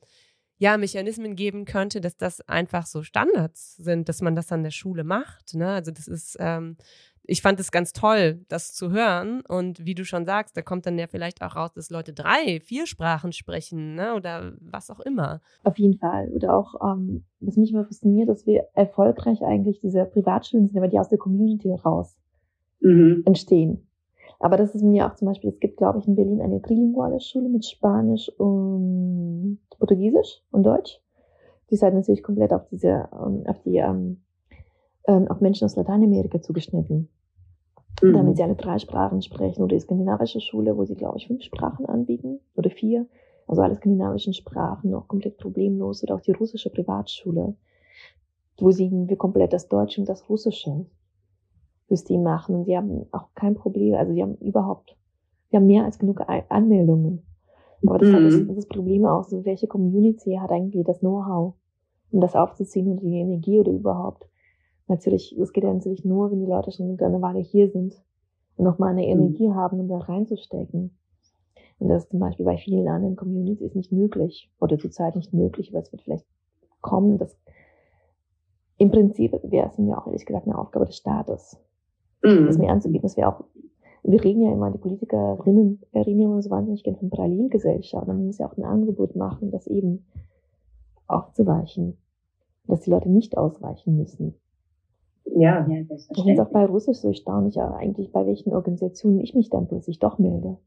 [0.62, 4.70] ja, Mechanismen geben könnte, dass das einfach so Standards sind, dass man das an der
[4.70, 5.56] Schule macht.
[5.56, 5.68] Ne?
[5.68, 6.78] Also das ist, ähm,
[7.24, 9.42] ich fand es ganz toll, das zu hören.
[9.48, 12.60] Und wie du schon sagst, da kommt dann ja vielleicht auch raus, dass Leute drei,
[12.60, 14.14] vier Sprachen sprechen ne?
[14.14, 15.42] oder was auch immer.
[15.64, 16.30] Auf jeden Fall.
[16.30, 20.90] Oder auch, ähm, was mich immer fasziniert, dass wir erfolgreich eigentlich diese Privatschulen sind, aber
[20.90, 22.20] die aus der Community heraus
[22.82, 23.24] mhm.
[23.26, 23.88] entstehen.
[24.42, 27.20] Aber das ist mir auch zum Beispiel, es gibt, glaube ich, in Berlin eine trilinguale
[27.20, 31.00] Schule mit Spanisch und Portugiesisch und Deutsch.
[31.70, 34.22] Die ist halt natürlich komplett auf diese, ähm, auf die, ähm,
[35.08, 37.08] ähm, auf Menschen aus Lateinamerika zugeschnitten.
[38.02, 38.14] Mhm.
[38.14, 39.62] Damit sie alle drei Sprachen sprechen.
[39.62, 42.40] Oder die skandinavische Schule, wo sie, glaube ich, fünf Sprachen anbieten.
[42.56, 43.06] Oder vier.
[43.46, 46.02] Also alle skandinavischen Sprachen noch komplett problemlos.
[46.04, 47.54] Oder auch die russische Privatschule,
[48.60, 50.88] wo sie wir komplett das Deutsche und das Russische
[51.92, 52.56] System machen.
[52.56, 54.98] Und sie haben auch kein Problem, also sie haben überhaupt,
[55.50, 57.24] wir haben mehr als genug Anmeldungen.
[57.86, 58.50] Aber das mhm.
[58.50, 61.54] hat das, Problem auch so, welche Community hat eigentlich das Know-how,
[62.12, 64.28] um das aufzuziehen und die Energie oder überhaupt.
[64.88, 67.96] Natürlich, es geht ja natürlich nur, wenn die Leute schon eine Weile hier sind
[68.56, 69.08] und nochmal eine mhm.
[69.08, 69.56] Energie mhm.
[69.56, 70.98] haben, um da reinzustecken.
[71.80, 75.74] Und das ist zum Beispiel bei vielen anderen Communities nicht möglich oder zurzeit nicht möglich,
[75.74, 76.28] weil es wird vielleicht
[76.82, 77.18] kommen.
[77.18, 77.36] Das,
[78.78, 81.58] Im Prinzip wäre es mir auch ehrlich gesagt eine Aufgabe des Staates,
[82.24, 82.48] mhm.
[82.48, 83.04] das mir anzubieten.
[83.04, 83.44] Das wäre auch,
[84.04, 88.08] wir reden ja immer, die Politikerinnen reden ja immer so wahnsinnig gerne von Parallelgesellschaft.
[88.08, 90.06] Man muss ja auch ein Angebot machen, das eben
[91.08, 91.98] aufzuweichen,
[92.68, 94.36] dass die Leute nicht ausweichen müssen.
[95.26, 98.54] Ja, ja, das Ich finde es auch bei Russisch so erstaunlich, ja, eigentlich bei welchen
[98.54, 100.58] Organisationen ich mich dann plötzlich doch melde.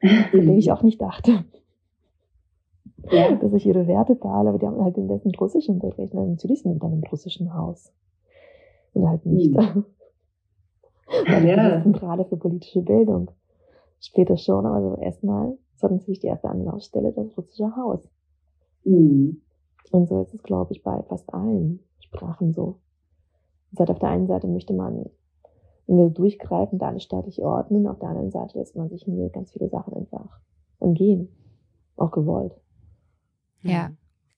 [0.30, 1.44] Von denen ich auch nicht dachte.
[3.10, 3.34] Ja.
[3.36, 6.14] Dass ich ihre Werte teile, aber die haben halt den besten Russischen Unterricht.
[6.14, 7.92] Natürlich sind die dann im russischen Haus.
[8.94, 9.54] Und halt nicht.
[9.54, 9.84] Mhm.
[11.26, 11.82] Ja.
[11.82, 13.30] Zentrale für politische Bildung.
[14.00, 18.08] Später schon, aber so erstmal ist natürlich die erste Anlaufstelle das russische Haus.
[18.84, 19.40] Mhm.
[19.90, 22.80] Und so ist es, glaube ich, bei fast allen Sprachen so.
[23.70, 25.06] Das heißt, auf der einen Seite möchte man
[25.86, 29.68] irgendwie durchgreifend alles staatlich ordnen, auf der anderen Seite lässt man sich mir ganz viele
[29.68, 30.40] Sachen einfach
[30.80, 31.28] entgehen.
[31.96, 32.54] Auch gewollt.
[33.62, 33.90] Ja.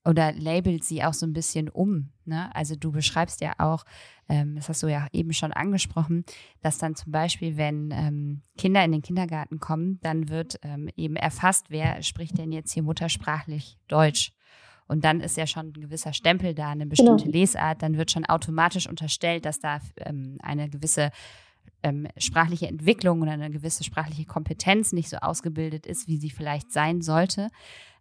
[0.06, 2.10] Oder labelt sie auch so ein bisschen um.
[2.24, 2.54] Ne?
[2.54, 3.84] Also du beschreibst ja auch,
[4.28, 6.24] ähm, das hast du ja eben schon angesprochen,
[6.62, 11.16] dass dann zum Beispiel, wenn ähm, Kinder in den Kindergarten kommen, dann wird ähm, eben
[11.16, 14.32] erfasst, wer spricht denn jetzt hier muttersprachlich Deutsch.
[14.86, 17.38] Und dann ist ja schon ein gewisser Stempel da, eine bestimmte genau.
[17.38, 17.82] Lesart.
[17.82, 21.10] Dann wird schon automatisch unterstellt, dass da ähm, eine gewisse
[21.82, 26.72] ähm, sprachliche Entwicklung oder eine gewisse sprachliche Kompetenz nicht so ausgebildet ist, wie sie vielleicht
[26.72, 27.50] sein sollte.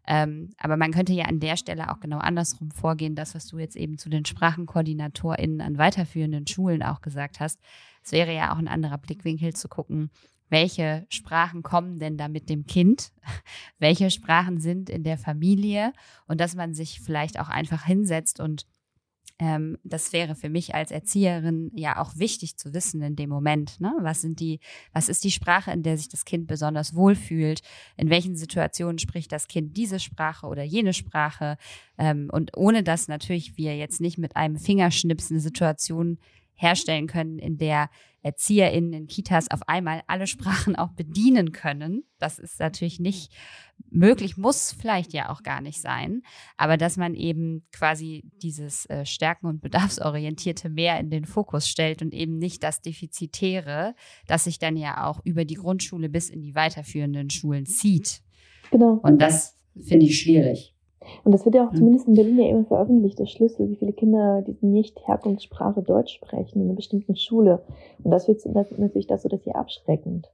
[0.08, 3.58] Ähm, aber man könnte ja an der Stelle auch genau andersrum vorgehen, das, was du
[3.58, 7.60] jetzt eben zu den SprachenkoordinatorInnen an weiterführenden Schulen auch gesagt hast.
[8.04, 10.12] Es wäre ja auch ein anderer Blickwinkel zu gucken,
[10.50, 13.12] welche Sprachen kommen denn da mit dem Kind?
[13.80, 15.92] Welche Sprachen sind in der Familie?
[16.28, 18.68] Und dass man sich vielleicht auch einfach hinsetzt und
[19.38, 23.82] ähm, das wäre für mich als Erzieherin ja auch wichtig zu wissen in dem Moment.
[23.82, 23.94] Ne?
[24.00, 24.60] Was sind die,
[24.94, 27.62] was ist die Sprache, in der sich das Kind besonders wohlfühlt?
[27.98, 31.58] In welchen Situationen spricht das Kind diese Sprache oder jene Sprache?
[31.98, 36.18] Ähm, und ohne dass natürlich wir jetzt nicht mit einem Fingerschnips eine Situation
[36.56, 37.90] herstellen können, in der
[38.26, 42.04] ErzieherInnen in Kitas auf einmal alle Sprachen auch bedienen können.
[42.18, 43.32] Das ist natürlich nicht
[43.92, 46.24] möglich, muss vielleicht ja auch gar nicht sein,
[46.58, 52.02] aber dass man eben quasi dieses äh, Stärken- und Bedarfsorientierte mehr in den Fokus stellt
[52.02, 53.94] und eben nicht das Defizitäre,
[54.28, 58.22] das sich dann ja auch über die Grundschule bis in die weiterführenden Schulen zieht.
[58.72, 59.00] Genau.
[59.04, 60.75] Und das finde ich schwierig.
[61.24, 61.78] Und das wird ja auch mhm.
[61.78, 66.62] zumindest in Berlin ja immer veröffentlicht, der Schlüssel, wie viele Kinder diese Nicht-Herkunftssprache Deutsch sprechen
[66.62, 67.62] in einer bestimmten Schule.
[68.04, 70.32] Und das wird natürlich das so, dass sie abschreckend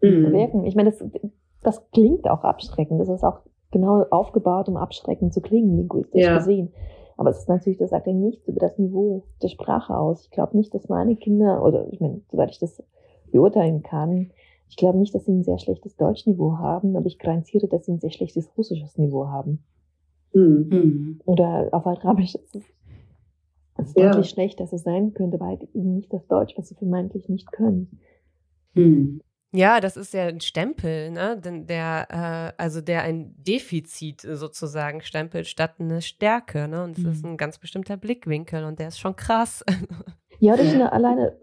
[0.00, 0.32] mhm.
[0.32, 0.64] wirken.
[0.64, 1.04] Ich meine, das,
[1.62, 3.00] das klingt auch abschreckend.
[3.00, 3.40] Das ist auch
[3.70, 6.38] genau aufgebaut, um abschreckend zu klingen, linguistisch ja.
[6.38, 6.72] gesehen.
[7.16, 10.24] Aber es ist natürlich, das sagt ja nichts über das Niveau der Sprache aus.
[10.24, 12.82] Ich glaube nicht, dass meine Kinder, oder ich meine, soweit ich das
[13.32, 14.30] beurteilen kann,
[14.68, 17.92] ich glaube nicht, dass sie ein sehr schlechtes Deutschniveau haben, aber ich garantiere, dass sie
[17.92, 19.64] ein sehr schlechtes russisches Niveau haben.
[20.36, 21.20] Mhm.
[21.24, 22.62] Oder auf Arabisch ist es
[23.78, 24.10] es ist ja.
[24.10, 27.52] deutlich schlechter, als es sein könnte, weil eben nicht das Deutsch, was sie vermeintlich nicht
[27.52, 28.00] können.
[28.74, 29.20] Hm.
[29.52, 31.40] Ja, das ist ja ein Stempel, ne?
[31.40, 36.82] der, äh, also der ein Defizit sozusagen stempelt statt eine Stärke, ne?
[36.82, 37.10] Und es mhm.
[37.10, 39.64] ist ein ganz bestimmter Blickwinkel und der ist schon krass.
[40.38, 41.34] Ja, das ist eine alleine.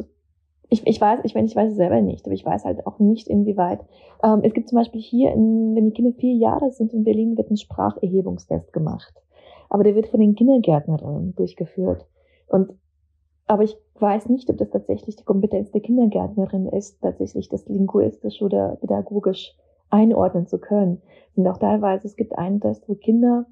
[0.74, 2.98] Ich, ich weiß, ich, meine, ich weiß es selber nicht, aber ich weiß halt auch
[2.98, 3.82] nicht, inwieweit.
[4.24, 7.38] Ähm, es gibt zum Beispiel hier, in, wenn die Kinder vier Jahre sind in Berlin,
[7.38, 9.14] wird ein Spracherhebungstest gemacht.
[9.70, 12.08] Aber der wird von den Kindergärtnerinnen durchgeführt.
[12.48, 12.72] Und
[13.46, 18.42] aber ich weiß nicht, ob das tatsächlich die Kompetenz der Kindergärtnerin ist, tatsächlich das linguistisch
[18.42, 19.56] oder pädagogisch
[19.92, 21.04] einordnen zu können.
[21.36, 23.46] Und auch teilweise, es gibt einen Test, wo Kinder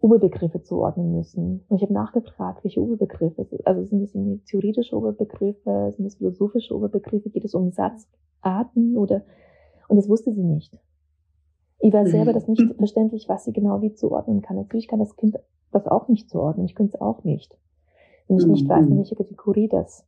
[0.00, 1.64] Oberbegriffe zuordnen müssen.
[1.68, 3.46] Und ich habe nachgefragt, welche Oberbegriffe.
[3.64, 9.22] Also sind es theoretische Oberbegriffe, sind es philosophische Oberbegriffe, geht es um Satzarten oder,
[9.88, 10.78] und das wusste sie nicht.
[11.78, 14.56] Ich war selber das nicht verständlich, was sie genau wie zuordnen kann.
[14.56, 15.36] Natürlich kann das Kind
[15.72, 16.66] das auch nicht zuordnen.
[16.66, 17.58] Ich könnte es auch nicht
[18.28, 18.98] wenn ich nicht weiß, in mhm.
[18.98, 20.04] welcher Kategorie das.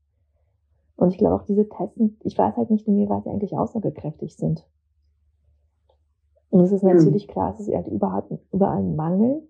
[0.96, 4.66] Und ich glaube auch diese Tests, ich weiß halt nicht, inwieweit sie eigentlich aussagekräftig sind.
[6.50, 6.94] Und es ist mhm.
[6.94, 9.47] natürlich klar, es ist halt überall, überall ein Mangel.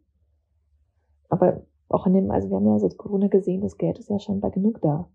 [1.29, 4.19] Aber auch in dem, also wir haben ja seit Corona gesehen, das Geld ist ja
[4.19, 5.09] scheinbar genug da.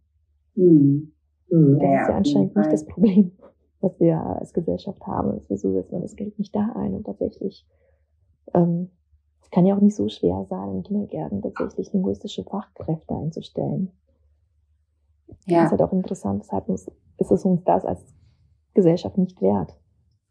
[0.56, 1.14] Mhm.
[1.50, 1.80] Mhm.
[1.80, 3.32] Das ist ja anscheinend nicht das Problem,
[3.82, 5.40] was wir als Gesellschaft haben.
[5.48, 7.66] Wieso setzt man das Geld nicht da ein und tatsächlich
[8.54, 8.90] ähm,
[9.54, 13.92] kann ja auch nicht so schwer sein, in Kindergärten tatsächlich linguistische Fachkräfte einzustellen.
[15.46, 15.60] Ja.
[15.60, 18.04] Das ist halt auch interessant, weshalb ist es uns das als
[18.74, 19.78] Gesellschaft nicht wert.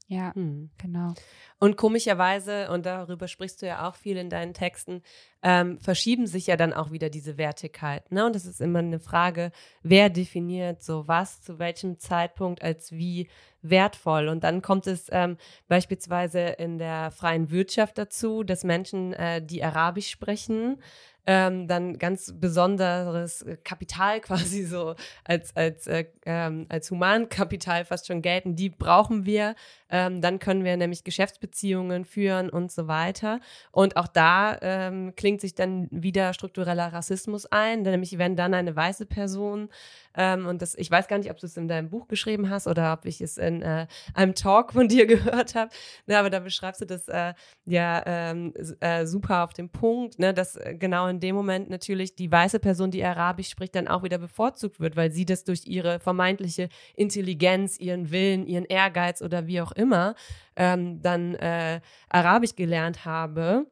[0.09, 0.71] Ja, hm.
[0.79, 1.15] genau.
[1.59, 5.03] Und komischerweise, und darüber sprichst du ja auch viel in deinen Texten,
[5.43, 8.11] ähm, verschieben sich ja dann auch wieder diese Wertigkeit.
[8.13, 8.27] Ne?
[8.27, 13.29] Und es ist immer eine Frage, wer definiert so was zu welchem Zeitpunkt als wie
[13.63, 14.29] wertvoll.
[14.29, 15.37] Und dann kommt es ähm,
[15.69, 20.79] beispielsweise in der freien Wirtschaft dazu, dass Menschen, äh, die Arabisch sprechen,
[21.27, 28.23] ähm, dann ganz besonderes Kapital quasi so als, als, äh, ähm, als Humankapital fast schon
[28.23, 28.57] gelten.
[28.57, 29.55] Die brauchen wir.
[29.93, 33.39] Ähm, dann können wir nämlich Geschäftsbeziehungen führen und so weiter.
[33.71, 38.75] Und auch da ähm, klingt sich dann wieder struktureller Rassismus ein, nämlich wenn dann eine
[38.75, 39.69] weiße Person
[40.15, 42.67] ähm, und das, ich weiß gar nicht, ob du es in deinem Buch geschrieben hast
[42.67, 45.71] oder ob ich es in äh, einem Talk von dir gehört habe.
[46.07, 50.35] Ne, aber da beschreibst du das äh, ja ähm, äh, super auf den Punkt, ne,
[50.35, 54.03] dass äh, genau in dem Moment natürlich die weiße Person, die Arabisch spricht, dann auch
[54.03, 59.47] wieder bevorzugt wird, weil sie das durch ihre vermeintliche Intelligenz, ihren Willen, ihren Ehrgeiz oder
[59.47, 59.82] wie auch immer
[60.57, 63.67] ähm, dann äh, Arabisch gelernt habe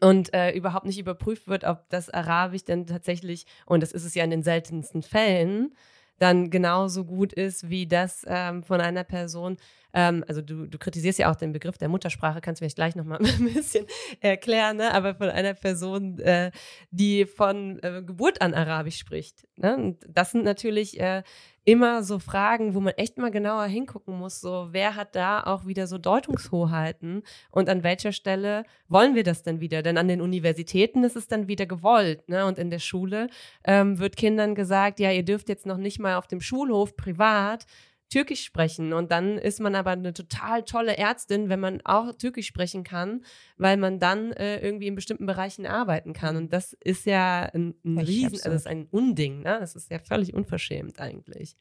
[0.00, 4.14] und äh, überhaupt nicht überprüft wird, ob das Arabisch denn tatsächlich, und das ist es
[4.14, 5.74] ja in den seltensten Fällen,
[6.18, 9.56] dann genauso gut ist wie das ähm, von einer Person.
[9.92, 12.96] Ähm, also du, du kritisierst ja auch den Begriff der Muttersprache, kannst du vielleicht gleich
[12.96, 13.86] nochmal ein bisschen
[14.20, 14.94] erklären, ne?
[14.94, 16.50] aber von einer Person, äh,
[16.90, 19.48] die von äh, Geburt an Arabisch spricht.
[19.56, 19.76] Ne?
[19.76, 21.22] Und das sind natürlich äh,
[21.64, 25.66] immer so Fragen, wo man echt mal genauer hingucken muss, so wer hat da auch
[25.66, 29.82] wieder so Deutungshoheiten und an welcher Stelle wollen wir das denn wieder?
[29.82, 32.46] Denn an den Universitäten ist es dann wieder gewollt, ne?
[32.46, 33.28] Und in der Schule
[33.64, 37.66] ähm, wird Kindern gesagt, ja, ihr dürft jetzt noch nicht mal auf dem Schulhof privat
[38.12, 38.92] Türkisch sprechen.
[38.92, 43.24] Und dann ist man aber eine total tolle Ärztin, wenn man auch Türkisch sprechen kann,
[43.56, 46.36] weil man dann äh, irgendwie in bestimmten Bereichen arbeiten kann.
[46.36, 49.56] Und das ist ja ein, ein Riesen, also das ist ein Unding, ne?
[49.60, 51.56] Das ist ja völlig unverschämt eigentlich.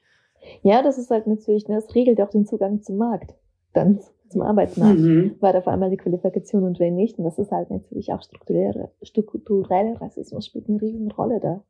[0.61, 3.33] Ja, das ist halt natürlich, ne, das regelt auch den Zugang zum Markt,
[3.73, 5.35] dann zum Arbeitsmarkt, mhm.
[5.39, 7.17] weil da vor allem die Qualifikation und wenn nicht.
[7.17, 11.63] Und das ist halt natürlich auch strukturelle, strukturelle Rassismus spielt eine riesen Rolle da.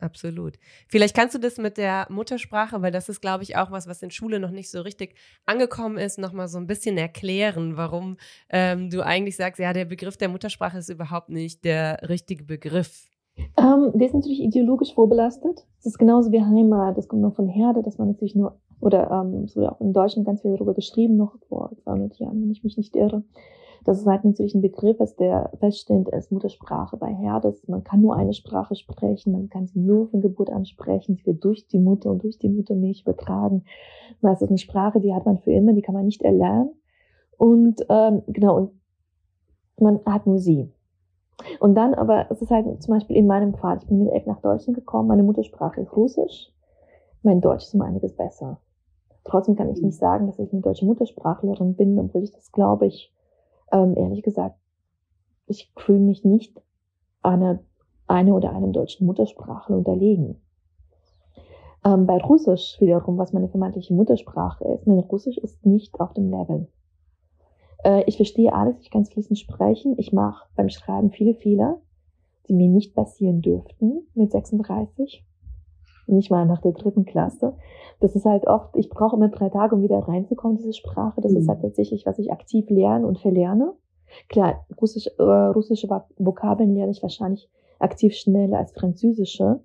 [0.00, 0.58] Absolut.
[0.88, 4.02] Vielleicht kannst du das mit der Muttersprache, weil das ist, glaube ich, auch was, was
[4.02, 5.14] in Schule noch nicht so richtig
[5.46, 8.16] angekommen ist, nochmal so ein bisschen erklären, warum
[8.50, 13.08] ähm, du eigentlich sagst, ja, der Begriff der Muttersprache ist überhaupt nicht der richtige Begriff.
[13.56, 15.64] Ähm, der ist natürlich ideologisch vorbelastet.
[15.78, 16.98] Das ist genauso wie Heimat.
[16.98, 19.92] Das kommt noch von Herde, dass man natürlich nur, oder ähm, es wurde auch in
[19.92, 23.22] Deutschland ganz viel darüber geschrieben, noch vor 200 Jahren, wenn ich mich nicht irre
[23.84, 27.68] das ist halt natürlich ein Begriff, ist, der feststehend ist, Muttersprache bei Herdes.
[27.68, 31.26] Man kann nur eine Sprache sprechen, man kann sie nur von Geburt an sprechen, sie
[31.26, 33.64] wird durch die Mutter und durch die Muttermilch übertragen.
[34.22, 36.70] Das ist eine Sprache, die hat man für immer, die kann man nicht erlernen.
[37.36, 38.70] Und ähm, genau, und
[39.78, 40.72] man hat nur sie.
[41.60, 44.24] Und dann aber, es ist halt zum Beispiel in meinem Fall, ich bin mit elf
[44.24, 46.52] nach Deutschland gekommen, meine Muttersprache ist Russisch,
[47.22, 48.60] mein Deutsch ist um einiges besser.
[49.24, 52.86] Trotzdem kann ich nicht sagen, dass ich eine deutsche Muttersprachlerin bin, obwohl ich das, glaube
[52.86, 53.12] ich,
[53.72, 54.56] ähm, ehrlich gesagt,
[55.46, 56.60] ich fühle mich nicht
[57.22, 57.60] einer,
[58.06, 60.40] eine oder einem deutschen Muttersprachler unterlegen.
[61.84, 66.30] Ähm, bei Russisch wiederum, was meine vermeintliche Muttersprache ist, mein Russisch ist nicht auf dem
[66.30, 66.68] Level.
[67.84, 71.80] Äh, ich verstehe alles, ich kann fließend sprechen, ich mache beim Schreiben viele Fehler
[72.48, 75.24] die mir nicht passieren dürften mit 36.
[76.06, 77.54] Nicht mal nach der dritten Klasse.
[78.00, 81.20] Das ist halt oft, ich brauche immer drei Tage, um wieder reinzukommen, diese Sprache.
[81.20, 81.38] Das mhm.
[81.38, 83.72] ist halt tatsächlich, was ich aktiv lerne und verlerne.
[84.28, 85.88] Klar, Russisch, äh, russische
[86.18, 89.60] Vokabeln lerne ich wahrscheinlich aktiv schneller als französische.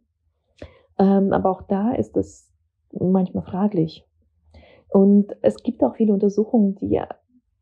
[0.97, 2.52] Ähm, aber auch da ist es
[2.91, 4.06] manchmal fraglich.
[4.89, 7.08] Und es gibt auch viele Untersuchungen, die ja,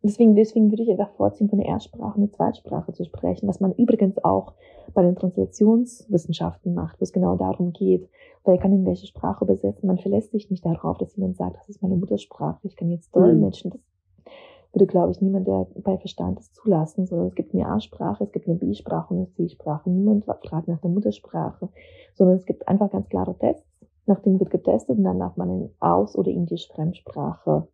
[0.08, 3.74] deswegen, deswegen würde ich einfach vorziehen, von der Erstsprache eine Zweitsprache zu sprechen, was man
[3.74, 4.54] übrigens auch
[4.94, 8.10] bei den Translationswissenschaften macht, wo es genau darum geht,
[8.44, 9.88] weil kann in welche Sprache übersetzen.
[9.88, 13.16] Man verlässt sich nicht darauf, dass jemand sagt, das ist meine Muttersprache, ich kann jetzt
[13.16, 13.72] dolmetschen.
[13.72, 18.24] Das würde, glaube ich, niemand, der bei Verstand ist, zulassen, sondern es gibt eine A-Sprache,
[18.24, 19.90] es gibt eine B-Sprache und eine C-Sprache.
[19.90, 21.70] Niemand fragt nach der Muttersprache,
[22.14, 23.86] sondern es gibt einfach ganz klare Tests.
[24.06, 27.68] Nach denen wird getestet und dann darf man in Aus- oder Indisch-Fremdsprache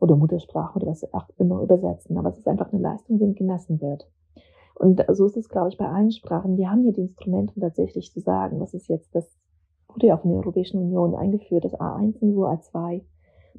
[0.00, 2.16] oder Muttersprache oder was auch immer übersetzen.
[2.16, 4.08] Aber es ist einfach eine Leistung, die gemessen wird.
[4.74, 6.56] Und so ist es, glaube ich, bei allen Sprachen.
[6.56, 9.28] Die haben hier die Instrumente, um tatsächlich zu sagen, was ist jetzt das,
[9.88, 13.02] wurde ja auch in der Europäischen Union eingeführt, das A1-Niveau, A2,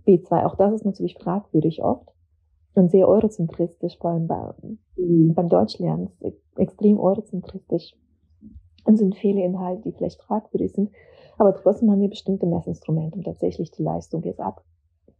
[0.07, 0.45] B2.
[0.45, 2.13] Auch das ist natürlich fragwürdig oft
[2.75, 4.53] und sehr eurozentristisch, vor allem bei,
[4.95, 5.33] mhm.
[5.33, 6.09] beim Deutschlernen,
[6.55, 7.95] extrem eurozentristisch.
[8.85, 10.89] Und sind viele Inhalte, die vielleicht fragwürdig sind,
[11.39, 14.41] aber trotzdem haben wir bestimmte Messinstrumente, um tatsächlich die Leistung jetzt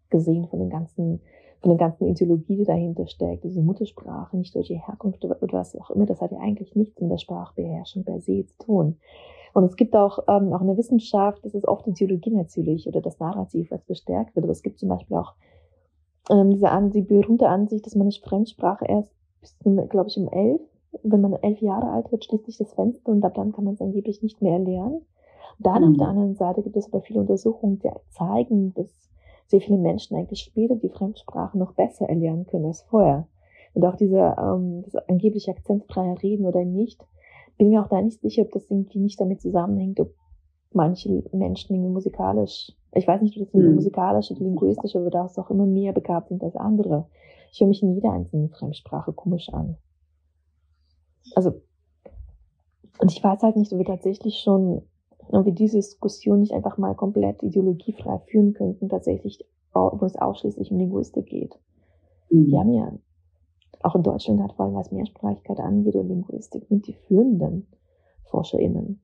[0.09, 1.21] abgesehen von den ganzen,
[1.61, 5.75] von der ganzen Ideologie, die dahinter steckt, diese Muttersprache, nicht durch die Herkunft oder was
[5.75, 8.97] auch immer, das hat ja eigentlich nichts mit der Sprachbeherrschung per se zu tun.
[9.53, 13.01] Und es gibt auch, ähm, auch in der Wissenschaft, das ist oft Ideologie natürlich oder
[13.01, 15.33] das Narrativ, was bestärkt wird, aber es gibt zum Beispiel auch
[16.29, 20.17] ähm, diese An die berühmte Ansicht, dass man eine Fremdsprache erst bis zum, glaube ich,
[20.17, 20.61] um elf,
[21.03, 23.75] wenn man elf Jahre alt wird, schließt sich das Fenster und ab dann kann man
[23.75, 25.01] es angeblich nicht mehr lernen.
[25.59, 25.91] Dann mhm.
[25.91, 29.08] auf der anderen Seite gibt es aber viele Untersuchungen, die zeigen, dass
[29.49, 33.27] sehr viele Menschen eigentlich später die Fremdsprache noch besser erlernen können als vorher.
[33.73, 37.05] Und auch diese ähm, das angeblich akzentfreie Reden oder nicht,
[37.57, 40.13] bin mir auch da nicht sicher, ob das irgendwie nicht damit zusammenhängt, ob
[40.71, 43.75] manche Menschen irgendwie musikalisch ich weiß nicht, ob das mhm.
[43.75, 47.07] musikalisch oder linguistisch oder das auch immer mehr begabt sind als andere.
[47.51, 49.77] Ich höre mich in jeder einzelnen Fremdsprache komisch an.
[51.35, 51.61] Also,
[52.99, 54.81] und ich weiß halt nicht, ob wir tatsächlich schon,
[55.37, 60.71] ob wir diese Diskussion nicht einfach mal komplett ideologiefrei führen könnten, tatsächlich, wo es ausschließlich
[60.71, 61.59] um Linguistik geht.
[62.29, 62.47] Mhm.
[62.47, 62.91] Wir haben ja
[63.81, 67.67] auch in Deutschland hat vor allem was Mehrsprachigkeit angeht und Linguistik mit die führenden
[68.25, 68.99] ForscherInnen.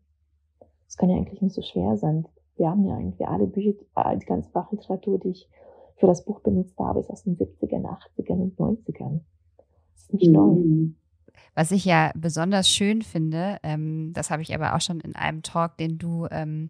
[0.86, 4.26] Das kann ja eigentlich nicht so schwer sein, wir haben ja irgendwie alle Bücher, die
[4.26, 5.50] ganze Fachliteratur, die ich
[5.98, 9.22] für das Buch benutzt habe, ist aus den 70ern, 80ern und 90ern.
[9.94, 10.34] Das ist nicht mhm.
[10.34, 10.90] neu.
[11.54, 15.42] Was ich ja besonders schön finde, ähm, das habe ich aber auch schon in einem
[15.42, 16.70] Talk, den du ähm,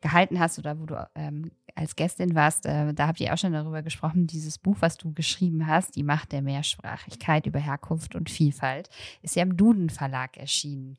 [0.00, 3.52] gehalten hast oder wo du ähm, als Gästin warst, äh, da habt ihr auch schon
[3.52, 8.30] darüber gesprochen, dieses Buch, was du geschrieben hast, Die Macht der Mehrsprachigkeit über Herkunft und
[8.30, 8.88] Vielfalt,
[9.22, 10.98] ist ja im Duden Verlag erschienen.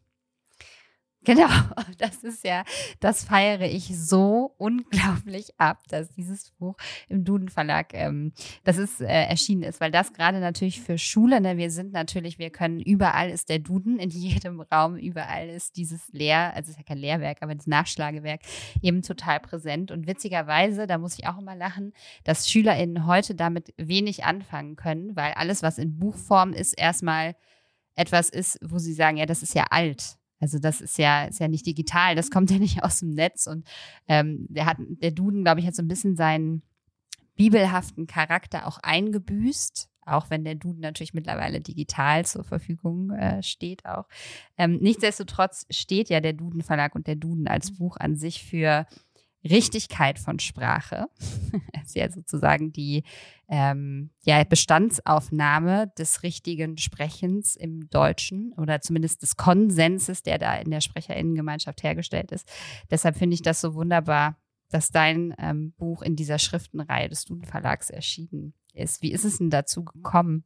[1.26, 1.48] Genau,
[1.98, 2.64] das ist ja,
[3.00, 6.76] das feiere ich so unglaublich ab, dass dieses Buch
[7.10, 8.32] im Duden Verlag, ähm,
[8.64, 12.38] das ist äh, erschienen ist, weil das gerade natürlich für Schule, ne, wir sind natürlich,
[12.38, 16.70] wir können, überall ist der Duden, in jedem Raum, überall ist dieses Lehr, also es
[16.70, 18.42] ist ja kein Lehrwerk, aber das Nachschlagewerk
[18.82, 23.74] eben total präsent und witzigerweise, da muss ich auch immer lachen, dass SchülerInnen heute damit
[23.78, 27.36] wenig anfangen können, weil alles, was in Buchform ist, erstmal
[27.96, 30.18] etwas ist, wo sie sagen, ja, das ist ja alt.
[30.46, 33.48] Also das ist ja, ist ja nicht digital, das kommt ja nicht aus dem Netz.
[33.48, 33.66] Und
[34.08, 36.62] ähm, der hat, der Duden, glaube ich, hat so ein bisschen seinen
[37.36, 43.88] bibelhaften Charakter auch eingebüßt, auch wenn der Duden natürlich mittlerweile digital zur Verfügung äh, steht
[43.88, 44.08] auch.
[44.56, 48.86] Ähm, nichtsdestotrotz steht ja der Duden Verlag und der Duden als Buch an sich für
[49.46, 51.08] Richtigkeit von Sprache.
[51.74, 53.04] das ist ja sozusagen die
[53.48, 60.72] ähm, ja, Bestandsaufnahme des richtigen Sprechens im Deutschen oder zumindest des Konsenses, der da in
[60.72, 62.48] der Sprecherinnengemeinschaft hergestellt ist.
[62.90, 64.38] Deshalb finde ich das so wunderbar,
[64.70, 69.02] dass dein ähm, Buch in dieser Schriftenreihe des Duden Verlags erschienen ist.
[69.02, 70.44] Wie ist es denn dazu gekommen?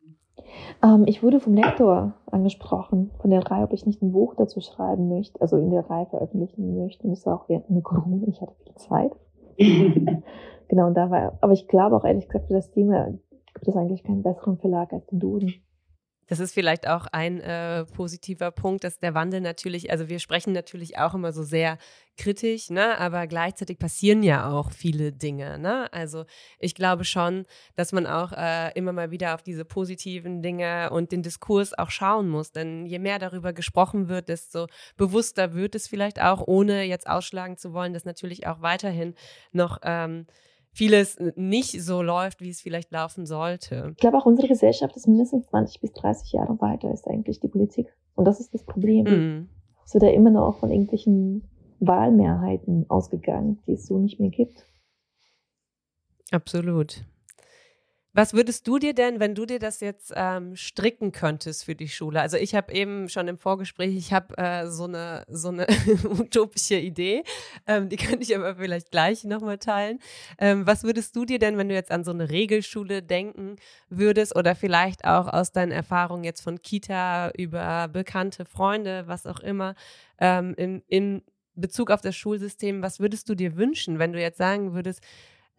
[0.83, 4.61] Ähm, ich wurde vom Lektor angesprochen, von der Reihe, ob ich nicht ein Buch dazu
[4.61, 7.03] schreiben möchte, also in der Reihe veröffentlichen möchte.
[7.03, 9.11] Und das war auch während der Corona, ich hatte viel Zeit.
[10.67, 13.07] genau, und da war, aber ich glaube auch ehrlich gesagt, für das Thema
[13.53, 15.53] gibt es eigentlich keinen besseren Verlag als den Duden.
[16.29, 20.53] Das ist vielleicht auch ein äh, positiver Punkt, dass der Wandel natürlich, also wir sprechen
[20.53, 21.79] natürlich auch immer so sehr
[22.17, 25.91] kritisch, ne, aber gleichzeitig passieren ja auch viele Dinge, ne?
[25.91, 26.25] Also
[26.59, 31.11] ich glaube schon, dass man auch äh, immer mal wieder auf diese positiven Dinge und
[31.11, 34.67] den Diskurs auch schauen muss, denn je mehr darüber gesprochen wird, desto
[34.97, 39.15] bewusster wird es vielleicht auch, ohne jetzt ausschlagen zu wollen, dass natürlich auch weiterhin
[39.51, 40.27] noch ähm,
[40.79, 43.89] vieles nicht so läuft, wie es vielleicht laufen sollte.
[43.91, 47.49] Ich glaube auch unsere Gesellschaft ist mindestens 20 bis 30 Jahre weiter ist eigentlich die
[47.49, 47.93] Politik.
[48.15, 49.03] Und das ist das Problem.
[49.03, 49.49] Mm.
[49.85, 51.43] Es wird ja immer noch von irgendwelchen
[51.81, 54.65] Wahlmehrheiten ausgegangen, die es so nicht mehr gibt.
[56.31, 57.03] Absolut.
[58.13, 61.87] Was würdest du dir denn, wenn du dir das jetzt ähm, stricken könntest für die
[61.87, 62.21] Schule?
[62.21, 65.67] Also ich habe eben schon im Vorgespräch, ich habe äh, so eine so eine
[66.03, 67.23] utopische Idee,
[67.67, 69.99] ähm, die könnte ich aber vielleicht gleich nochmal teilen.
[70.39, 73.57] Ähm, was würdest du dir denn, wenn du jetzt an so eine Regelschule denken
[73.89, 79.39] würdest oder vielleicht auch aus deinen Erfahrungen jetzt von Kita über bekannte Freunde, was auch
[79.39, 79.75] immer,
[80.17, 81.21] ähm, in, in
[81.53, 85.01] Bezug auf das Schulsystem, was würdest du dir wünschen, wenn du jetzt sagen würdest,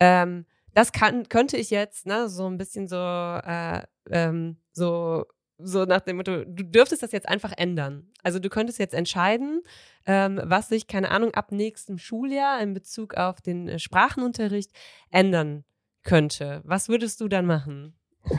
[0.00, 5.24] ähm, das kann, könnte ich jetzt, ne, so ein bisschen so, äh, ähm, so,
[5.58, 8.08] so nach dem Motto, du dürftest das jetzt einfach ändern.
[8.22, 9.62] Also du könntest jetzt entscheiden,
[10.06, 14.70] ähm, was sich, keine Ahnung, ab nächstem Schuljahr in Bezug auf den äh, Sprachenunterricht
[15.10, 15.64] ändern
[16.02, 16.62] könnte.
[16.64, 17.94] Was würdest du dann machen?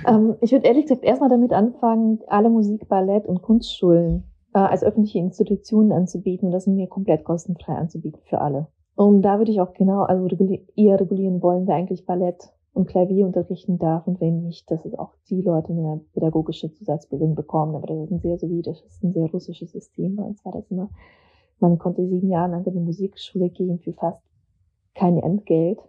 [0.08, 4.24] Ähm, ich würde ehrlich gesagt erstmal damit anfangen, alle Musik, Ballett und Kunstschulen
[4.54, 8.68] äh, als öffentliche Institutionen anzubieten und das mir komplett kostenfrei anzubieten für alle.
[8.96, 10.28] Und da würde ich auch genau, also
[10.76, 14.94] eher regulieren wollen, wer eigentlich Ballett und Klavier unterrichten darf und wen nicht, dass es
[14.98, 17.76] auch die Leute eine pädagogische Zusatzbildung bekommen.
[17.76, 20.16] Aber das ist ein sehr sowjetisches, ein sehr russisches System.
[20.16, 20.90] Bei uns war das immer,
[21.60, 24.22] man konnte sieben Jahre lang in die Musikschule gehen für fast
[24.96, 25.80] kein Entgelt.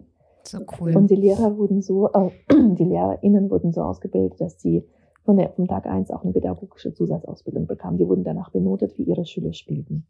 [0.44, 0.96] So cool.
[0.96, 4.84] Und die Lehrer wurden so, äh, die LehrerInnen wurden so ausgebildet, dass sie
[5.24, 7.98] von der, vom Tag eins auch eine pädagogische Zusatzausbildung bekamen.
[7.98, 10.04] Die wurden danach benotet, wie ihre Schüler spielten.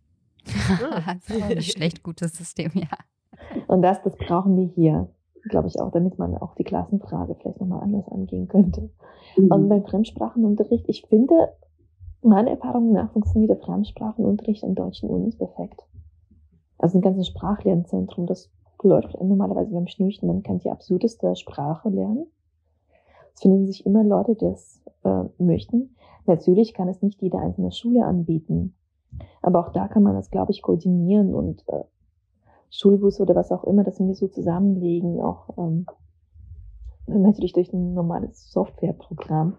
[1.48, 2.88] nicht schlecht gutes System, ja.
[3.66, 5.08] Und das, das brauchen wir hier,
[5.48, 8.90] glaube ich auch, damit man auch die Klassenfrage vielleicht nochmal anders angehen könnte.
[9.36, 9.50] Mhm.
[9.50, 11.34] Und beim Fremdsprachenunterricht, ich finde,
[12.22, 15.82] meiner Erfahrung nach funktioniert der Fremdsprachenunterricht an deutschen Unis perfekt.
[16.78, 18.50] Also ein ganzes Sprachlernzentrum, das
[18.82, 22.26] läuft normalerweise beim Schnürchen, man kann die absurdeste Sprache lernen.
[23.34, 25.96] Es finden sich immer Leute, die das äh, möchten.
[26.26, 28.74] Natürlich kann es nicht jede einzelne Schule anbieten.
[29.42, 31.84] Aber auch da kann man das, glaube ich, koordinieren und äh,
[32.70, 35.86] Schulbus oder was auch immer, das wir so zusammenlegen, auch ähm,
[37.06, 39.58] natürlich durch ein normales Softwareprogramm.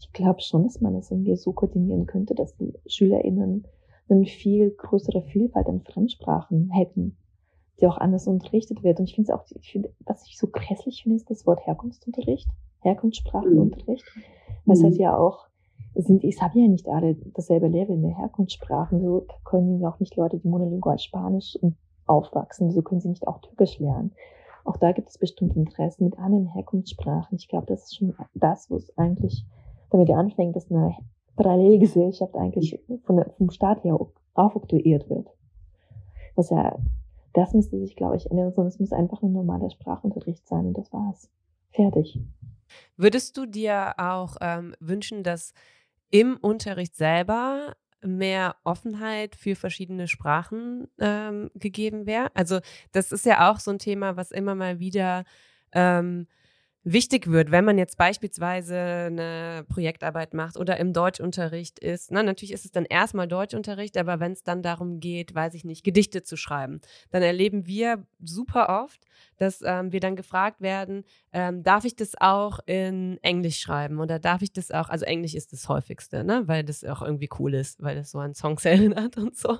[0.00, 3.66] Ich glaube schon, dass man das irgendwie so koordinieren könnte, dass die SchülerInnen
[4.08, 7.16] eine viel größere Vielfalt an Fremdsprachen hätten,
[7.80, 8.98] die auch anders unterrichtet wird.
[8.98, 11.66] Und ich finde es auch, ich finde, was ich so grässlich finde, ist das Wort
[11.66, 12.48] Herkunftsunterricht,
[12.80, 14.04] Herkunftssprachenunterricht.
[14.14, 14.22] Mhm.
[14.66, 15.46] Das heißt ja auch
[15.94, 19.00] sind, ich habe ja nicht alle dasselbe Level in der Herkunftssprachen.
[19.00, 21.58] Wieso können ja auch nicht Leute, die monolingual Spanisch
[22.06, 24.12] aufwachsen, wieso können sie nicht auch Türkisch lernen?
[24.64, 27.36] Auch da gibt es bestimmte Interessen mit anderen Herkunftssprachen.
[27.36, 29.44] Ich glaube, das ist schon das, wo es eigentlich
[29.90, 30.96] damit anfängt, dass eine
[31.36, 33.98] Parallelgesellschaft eigentlich von der, vom Staat her
[34.34, 35.28] aufoktroyiert wird.
[36.34, 36.76] Was ja,
[37.34, 40.78] das müsste sich, glaube ich, ändern, sondern es muss einfach ein normaler Sprachunterricht sein und
[40.78, 41.30] das war's.
[41.70, 42.18] Fertig.
[42.96, 45.52] Würdest du dir auch ähm, wünschen, dass
[46.14, 52.30] im Unterricht selber mehr Offenheit für verschiedene Sprachen ähm, gegeben wäre.
[52.34, 52.60] Also
[52.92, 55.24] das ist ja auch so ein Thema, was immer mal wieder
[55.72, 56.28] ähm,
[56.84, 62.12] wichtig wird, wenn man jetzt beispielsweise eine Projektarbeit macht oder im Deutschunterricht ist.
[62.12, 65.64] Na, natürlich ist es dann erstmal Deutschunterricht, aber wenn es dann darum geht, weiß ich
[65.64, 69.00] nicht, Gedichte zu schreiben, dann erleben wir super oft,
[69.38, 71.04] dass ähm, wir dann gefragt werden,
[71.34, 75.34] ähm, darf ich das auch in Englisch schreiben oder darf ich das auch, also Englisch
[75.34, 78.56] ist das häufigste, ne, weil das auch irgendwie cool ist, weil das so ein Song
[78.64, 79.58] hat und so.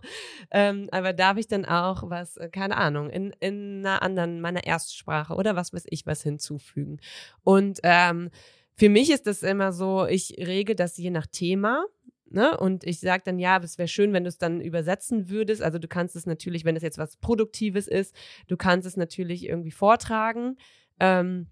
[0.52, 4.64] Ähm, aber darf ich dann auch was, äh, keine Ahnung, in, in einer anderen, meiner
[4.64, 7.00] Erstsprache oder was weiß ich, was hinzufügen?
[7.42, 8.30] Und ähm,
[8.76, 11.84] für mich ist das immer so, ich rege das je nach Thema.
[12.30, 12.56] Ne?
[12.56, 15.60] Und ich sage dann, ja, es wäre schön, wenn du es dann übersetzen würdest.
[15.60, 18.14] Also du kannst es natürlich, wenn es jetzt was Produktives ist,
[18.46, 20.56] du kannst es natürlich irgendwie vortragen.
[21.00, 21.48] Ähm,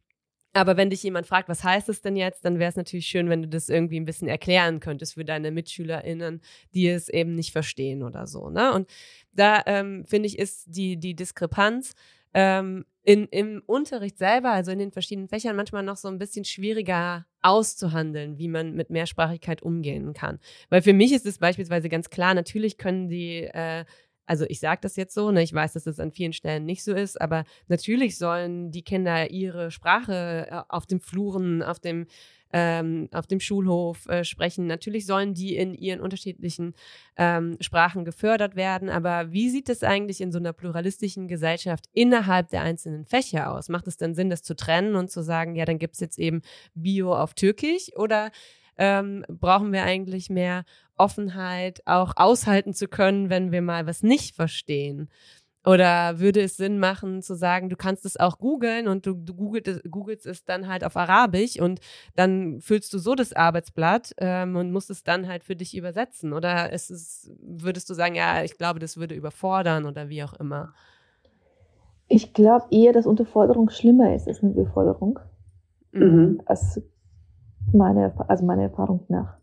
[0.53, 3.29] aber wenn dich jemand fragt, was heißt es denn jetzt, dann wäre es natürlich schön,
[3.29, 6.41] wenn du das irgendwie ein bisschen erklären könntest für deine MitschülerInnen,
[6.75, 8.51] die es eben nicht verstehen oder so.
[8.51, 8.73] Ne?
[8.73, 8.89] Und
[9.35, 11.95] da ähm, finde ich, ist die, die Diskrepanz
[12.35, 16.45] ähm, in, im Unterricht selber, also in den verschiedenen Fächern, manchmal noch so ein bisschen
[16.45, 20.39] schwieriger auszuhandeln, wie man mit Mehrsprachigkeit umgehen kann.
[20.69, 23.85] Weil für mich ist es beispielsweise ganz klar, natürlich können die äh,
[24.27, 26.85] also ich sage das jetzt so, ne, ich weiß, dass es an vielen Stellen nicht
[26.85, 32.07] so ist, aber natürlich sollen die Kinder ihre Sprache äh, auf dem Fluren, auf dem
[32.53, 34.67] ähm, auf dem Schulhof äh, sprechen.
[34.67, 36.75] Natürlich sollen die in ihren unterschiedlichen
[37.17, 42.51] ähm, Sprachen gefördert werden, aber wie sieht es eigentlich in so einer pluralistischen Gesellschaft innerhalb
[42.51, 43.69] der einzelnen Fächer aus?
[43.69, 46.19] Macht es denn Sinn, das zu trennen und zu sagen, ja, dann gibt es jetzt
[46.19, 46.43] eben
[46.75, 48.31] Bio auf Türkisch oder
[48.79, 50.65] ähm, brauchen wir eigentlich mehr
[50.97, 55.09] Offenheit, auch aushalten zu können, wenn wir mal was nicht verstehen?
[55.65, 59.33] Oder würde es Sinn machen zu sagen, du kannst es auch googeln und du, du
[59.33, 61.79] googelst, googelst es dann halt auf Arabisch und
[62.17, 66.33] dann füllst du so das Arbeitsblatt ähm, und musst es dann halt für dich übersetzen?
[66.33, 70.35] Oder ist es, würdest du sagen, ja, ich glaube, das würde überfordern oder wie auch
[70.35, 70.75] immer?
[72.09, 75.21] Ich glaube eher, dass Unterforderung schlimmer ist als eine Überforderung.
[75.93, 76.43] Mhm.
[76.45, 76.83] Also
[77.73, 79.39] meine, also meiner Erfahrung nach.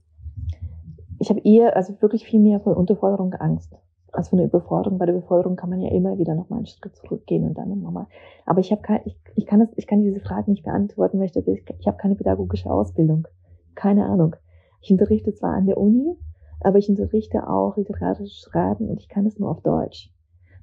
[1.20, 3.76] Ich habe eher, also wirklich viel mehr von Unterforderung Angst
[4.12, 4.98] als von der Überforderung.
[4.98, 8.08] Bei der Überforderung kann man ja immer wieder nochmal einen Schritt zurückgehen und dann nochmal.
[8.46, 11.28] Aber ich habe kein, ich, ich kann das, ich kann diese Frage nicht beantworten, weil
[11.28, 13.28] ich, ich, ich habe keine pädagogische Ausbildung.
[13.76, 14.36] Keine Ahnung.
[14.82, 16.18] Ich unterrichte zwar an der Uni,
[16.62, 20.12] aber ich unterrichte auch literarisches Schreiben und ich kann es nur auf Deutsch.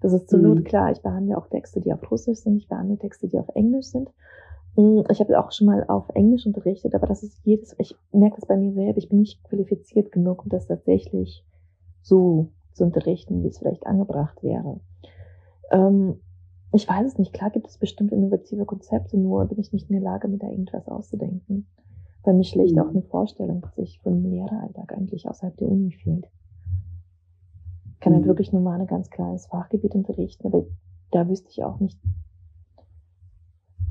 [0.01, 0.45] Das ist zur mhm.
[0.47, 0.91] Not klar.
[0.91, 2.57] Ich behandle auch Texte, die auf Russisch sind.
[2.57, 4.11] Ich behandle Texte, die auf Englisch sind.
[4.77, 8.37] Mm, ich habe auch schon mal auf Englisch unterrichtet, aber das ist jedes, ich merke
[8.37, 11.45] das bei mir selber, ich bin nicht qualifiziert genug, um das tatsächlich
[12.03, 14.81] so zu unterrichten, wie es vielleicht angebracht wäre.
[15.71, 16.21] Ähm,
[16.73, 19.95] ich weiß es nicht, klar gibt es bestimmt innovative Konzepte, nur bin ich nicht in
[19.95, 21.67] der Lage, mir da irgendwas auszudenken.
[22.23, 22.83] Weil mir schlecht mhm.
[22.83, 26.29] auch eine Vorstellung sich von einem Lehreralltag eigentlich außerhalb der Uni fehlt.
[27.95, 28.27] Ich kann halt mhm.
[28.27, 30.67] halt wirklich nur mal ein ganz kleines Fachgebiet unterrichten, aber
[31.13, 31.99] da wüsste ich auch nicht,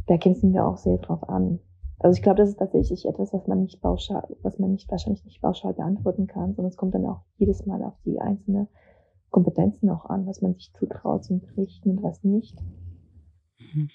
[0.07, 1.59] da kämpfen wir auch sehr drauf an.
[1.99, 5.23] Also ich glaube, das ist tatsächlich etwas, was man nicht pauschal, was man nicht wahrscheinlich
[5.23, 8.67] nicht pauschal beantworten kann, sondern es kommt dann auch jedes Mal auf die einzelnen
[9.29, 12.57] Kompetenzen auch an, was man sich zutraut zu unterrichten und was nicht.
[13.59, 13.89] Mhm.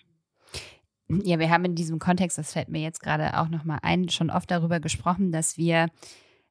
[1.24, 4.30] Ja, wir haben in diesem Kontext, das fällt mir jetzt gerade auch nochmal ein, schon
[4.30, 5.88] oft darüber gesprochen, dass wir,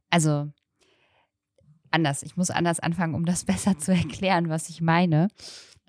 [0.10, 0.48] also
[1.92, 5.30] anders, ich muss anders anfangen, um das besser zu erklären, was ich meine.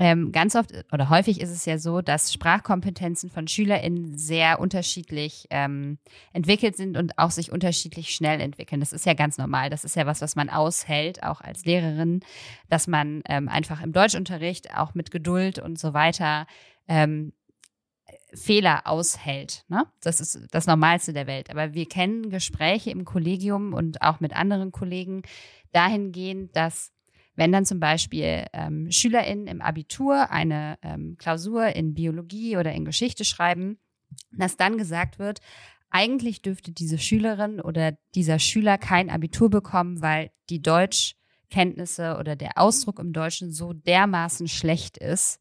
[0.03, 5.47] Ähm, ganz oft oder häufig ist es ja so, dass Sprachkompetenzen von SchülerInnen sehr unterschiedlich
[5.51, 5.99] ähm,
[6.33, 8.81] entwickelt sind und auch sich unterschiedlich schnell entwickeln.
[8.81, 9.69] Das ist ja ganz normal.
[9.69, 12.21] Das ist ja was, was man aushält, auch als Lehrerin,
[12.71, 16.47] dass man ähm, einfach im Deutschunterricht auch mit Geduld und so weiter
[16.89, 17.35] ähm,
[18.33, 19.65] Fehler aushält.
[19.69, 19.87] Ne?
[20.01, 21.51] Das ist das Normalste der Welt.
[21.51, 25.23] Aber wir kennen Gespräche im Kollegium und auch mit anderen Kollegen
[25.73, 26.93] dahingehend, dass
[27.37, 32.85] wenn dann zum Beispiel ähm, SchülerInnen im Abitur eine ähm, Klausur in Biologie oder in
[32.85, 33.79] Geschichte schreiben,
[34.33, 35.41] dass dann gesagt wird,
[35.91, 42.59] eigentlich dürfte diese Schülerin oder dieser Schüler kein Abitur bekommen, weil die Deutschkenntnisse oder der
[42.59, 45.41] Ausdruck im Deutschen so dermaßen schlecht ist,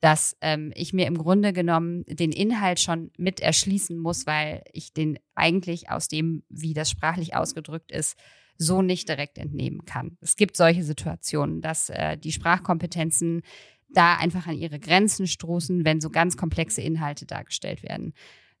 [0.00, 4.92] dass ähm, ich mir im Grunde genommen den Inhalt schon mit erschließen muss, weil ich
[4.92, 8.16] den eigentlich aus dem, wie das sprachlich ausgedrückt ist,
[8.58, 10.18] so nicht direkt entnehmen kann.
[10.20, 13.42] Es gibt solche Situationen, dass äh, die Sprachkompetenzen
[13.88, 18.12] da einfach an ihre Grenzen stoßen, wenn so ganz komplexe Inhalte dargestellt werden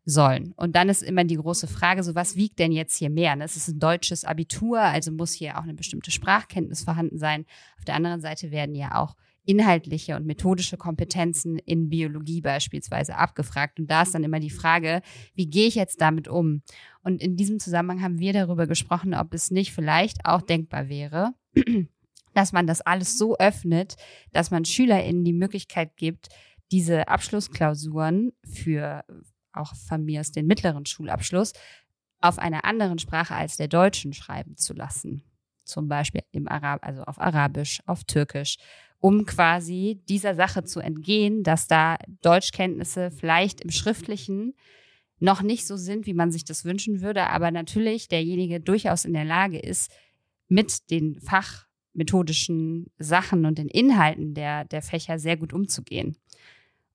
[0.04, 0.52] sollen.
[0.56, 3.36] Und dann ist immer die große Frage, so was wiegt denn jetzt hier mehr?
[3.40, 7.44] Es ist ein deutsches Abitur, also muss hier auch eine bestimmte Sprachkenntnis vorhanden sein.
[7.76, 9.16] Auf der anderen Seite werden ja auch
[9.48, 13.80] inhaltliche und methodische Kompetenzen in Biologie beispielsweise abgefragt.
[13.80, 15.00] Und da ist dann immer die Frage,
[15.34, 16.60] wie gehe ich jetzt damit um?
[17.02, 21.32] Und in diesem Zusammenhang haben wir darüber gesprochen, ob es nicht vielleicht auch denkbar wäre,
[22.34, 23.96] dass man das alles so öffnet,
[24.32, 26.28] dass man SchülerInnen die Möglichkeit gibt,
[26.70, 29.02] diese Abschlussklausuren für
[29.54, 31.54] auch von mir aus den mittleren Schulabschluss
[32.20, 35.22] auf einer anderen Sprache als der deutschen schreiben zu lassen.
[35.68, 38.56] Zum Beispiel im Arab, also auf Arabisch, auf Türkisch
[39.00, 44.54] um quasi dieser Sache zu entgehen, dass da Deutschkenntnisse vielleicht im Schriftlichen
[45.20, 49.12] noch nicht so sind, wie man sich das wünschen würde, aber natürlich derjenige durchaus in
[49.12, 49.90] der Lage ist,
[50.48, 56.16] mit den fachmethodischen Sachen und den Inhalten der, der Fächer sehr gut umzugehen.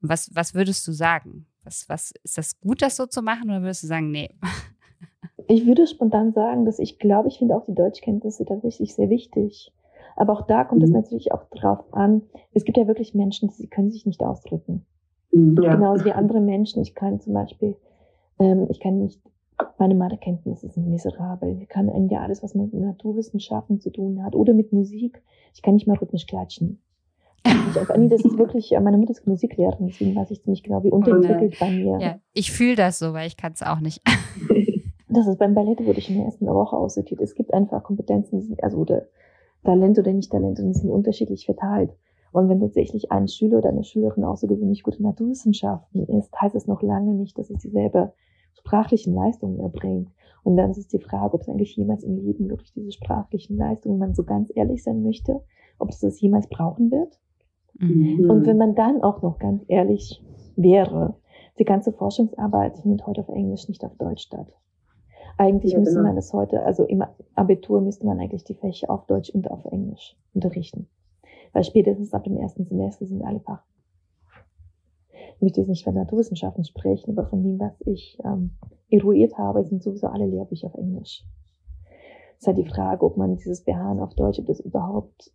[0.02, 1.46] Was, was würdest du sagen?
[1.64, 4.36] Was, was, ist das gut, das so zu machen, oder würdest du sagen, nee?
[5.48, 9.72] Ich würde spontan sagen, dass ich glaube, ich finde auch die Deutschkenntnisse tatsächlich sehr wichtig.
[10.16, 10.86] Aber auch da kommt mhm.
[10.86, 12.24] es natürlich auch drauf an.
[12.54, 14.86] Es gibt ja wirklich Menschen, die können sich nicht ausdrücken.
[15.32, 15.60] Mhm.
[15.62, 15.76] Ja.
[15.76, 16.82] Genauso wie andere Menschen.
[16.82, 17.76] Ich kann zum Beispiel,
[18.40, 19.22] ähm, ich kann nicht,
[19.78, 21.58] meine Mathekenntnisse sind miserabel.
[21.62, 25.22] Ich kann irgendwie alles, was mit Naturwissenschaften zu tun hat oder mit Musik.
[25.54, 26.82] Ich kann nicht mal rhythmisch klatschen.
[27.46, 30.64] Ich auch, nee, das ist wirklich, äh, meine Mutter ist Musiklehrerin, deswegen weiß ich ziemlich
[30.64, 31.98] genau, wie unterentwickelt bei mir.
[32.00, 34.02] Ja, ich fühle das so, weil ich kann es auch nicht.
[35.14, 37.22] das ist beim Ballett wurde ich in der ersten Woche aussortiert.
[37.22, 39.04] Es gibt einfach Kompetenzen, also oder
[39.64, 41.92] Talent oder nicht Talent und sind unterschiedlich verteilt.
[42.32, 46.82] Und wenn tatsächlich ein Schüler oder eine Schülerin außergewöhnlich gute Naturwissenschaften ist, heißt es noch
[46.82, 48.14] lange nicht, dass es dieselbe
[48.56, 50.10] sprachlichen Leistungen erbringt.
[50.44, 53.58] Und dann ist es die Frage, ob es eigentlich jemals im Leben wirklich diese sprachlichen
[53.58, 55.42] Leistungen, wenn man so ganz ehrlich sein möchte,
[55.80, 57.20] ob es das jemals brauchen wird.
[57.80, 58.30] Mhm.
[58.30, 60.24] Und wenn man dann auch noch ganz ehrlich
[60.56, 61.16] wäre,
[61.60, 64.48] die ganze Forschungsarbeit findet heute auf Englisch, nicht auf Deutsch statt.
[65.38, 66.08] Eigentlich ja, müsste genau.
[66.08, 67.04] man das heute, also im
[67.36, 70.88] Abitur müsste man eigentlich die Fächer auf Deutsch und auf Englisch unterrichten.
[71.54, 73.64] Weil spätestens ab dem ersten Semester sind alle Fach.
[75.36, 78.52] Ich möchte jetzt nicht von Naturwissenschaften sprechen, aber von dem, was ich ähm,
[78.90, 81.26] eruiert habe, sind sowieso alle Lehrbücher auf Englisch.
[82.36, 85.32] Es ist halt die Frage, ob man dieses Beharren auf Deutsch, ob das überhaupt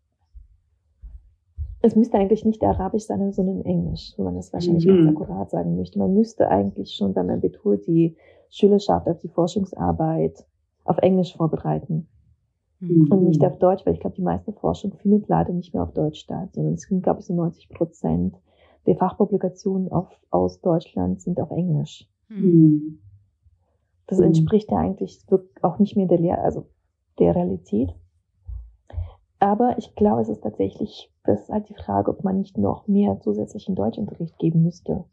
[1.80, 5.04] es müsste eigentlich nicht Arabisch sein, sondern Englisch, wenn man das wahrscheinlich mhm.
[5.04, 5.98] ganz akkurat sagen möchte.
[5.98, 8.16] Man müsste eigentlich schon beim Abitur die
[8.50, 10.46] Schülerschaft auf die Forschungsarbeit
[10.84, 12.08] auf Englisch vorbereiten.
[12.80, 13.10] Mhm.
[13.10, 15.92] Und nicht auf Deutsch, weil ich glaube, die meiste Forschung findet leider nicht mehr auf
[15.92, 18.36] Deutsch statt, sondern es sind, glaube ich, so 90 Prozent
[18.86, 22.08] der Fachpublikationen auf, aus Deutschland sind auf Englisch.
[22.28, 23.00] Mhm.
[24.06, 25.20] Das entspricht ja eigentlich
[25.60, 26.66] auch nicht mehr der Lehr also
[27.18, 27.94] der Realität.
[29.38, 32.88] Aber ich glaube, es ist tatsächlich, das ist halt die Frage, ob man nicht noch
[32.88, 35.04] mehr zusätzlichen Deutschunterricht geben müsste.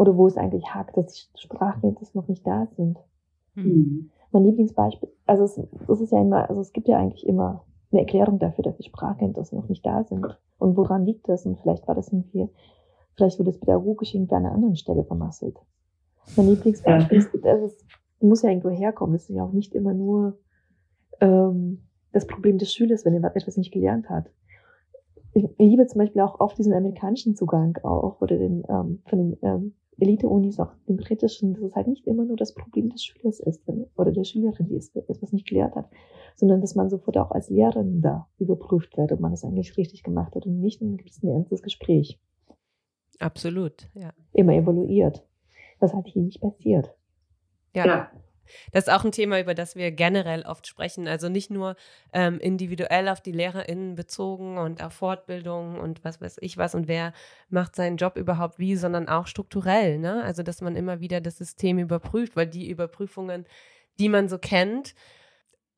[0.00, 2.96] Oder wo es eigentlich hakt, dass die Sprachkenntnisse noch nicht da sind.
[3.54, 4.08] Mhm.
[4.32, 8.00] Mein Lieblingsbeispiel, also es, es ist ja immer, also es gibt ja eigentlich immer eine
[8.00, 10.24] Erklärung dafür, dass die Sprachkenntnisse noch nicht da sind.
[10.56, 11.44] Und woran liegt das?
[11.44, 12.48] Und vielleicht war das irgendwie,
[13.14, 15.58] vielleicht wurde es pädagogisch irgendwie an einer anderen Stelle vermasselt.
[16.34, 17.24] Mein Lieblingsbeispiel ja.
[17.26, 17.84] ist, also es
[18.20, 19.16] muss ja irgendwo herkommen.
[19.16, 20.38] Es ist ja auch nicht immer nur
[21.20, 21.82] ähm,
[22.12, 24.30] das Problem des Schülers, wenn er etwas nicht gelernt hat.
[25.32, 29.38] Ich liebe zum Beispiel auch oft diesen amerikanischen Zugang auch oder den ähm, von den
[29.42, 33.38] ähm, Elite-Unis, auch den britischen, dass es halt nicht immer nur das Problem des Schülers
[33.40, 35.88] ist wenn, oder der Schülerin, die etwas nicht gelernt hat,
[36.34, 40.02] sondern dass man sofort auch als Lehrerin da überprüft wird, ob man es eigentlich richtig
[40.02, 42.18] gemacht hat und nicht ein gewisses ernstes Gespräch.
[43.18, 44.12] Absolut, ja.
[44.32, 45.26] Immer evaluiert,
[45.78, 46.94] was halt hier nicht passiert.
[47.74, 47.86] Ja.
[47.86, 48.10] ja.
[48.72, 51.08] Das ist auch ein Thema, über das wir generell oft sprechen.
[51.08, 51.76] Also nicht nur
[52.12, 56.88] ähm, individuell auf die LehrerInnen bezogen und auf Fortbildungen und was weiß ich was und
[56.88, 57.12] wer
[57.48, 59.98] macht seinen Job überhaupt wie, sondern auch strukturell.
[59.98, 60.22] Ne?
[60.22, 63.46] Also dass man immer wieder das System überprüft, weil die Überprüfungen,
[63.98, 64.94] die man so kennt,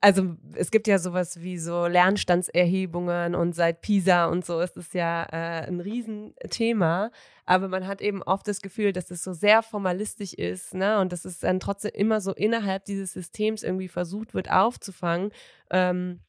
[0.03, 4.93] also es gibt ja sowas wie so Lernstandserhebungen und seit Pisa und so ist es
[4.93, 7.13] ja äh, ein Riesenthema.
[7.47, 10.99] Aber man hat eben oft das Gefühl, dass es so sehr formalistisch ist, ne?
[11.01, 15.31] Und dass es dann trotzdem immer so innerhalb dieses Systems irgendwie versucht wird aufzufangen.
[15.71, 16.21] Ähm,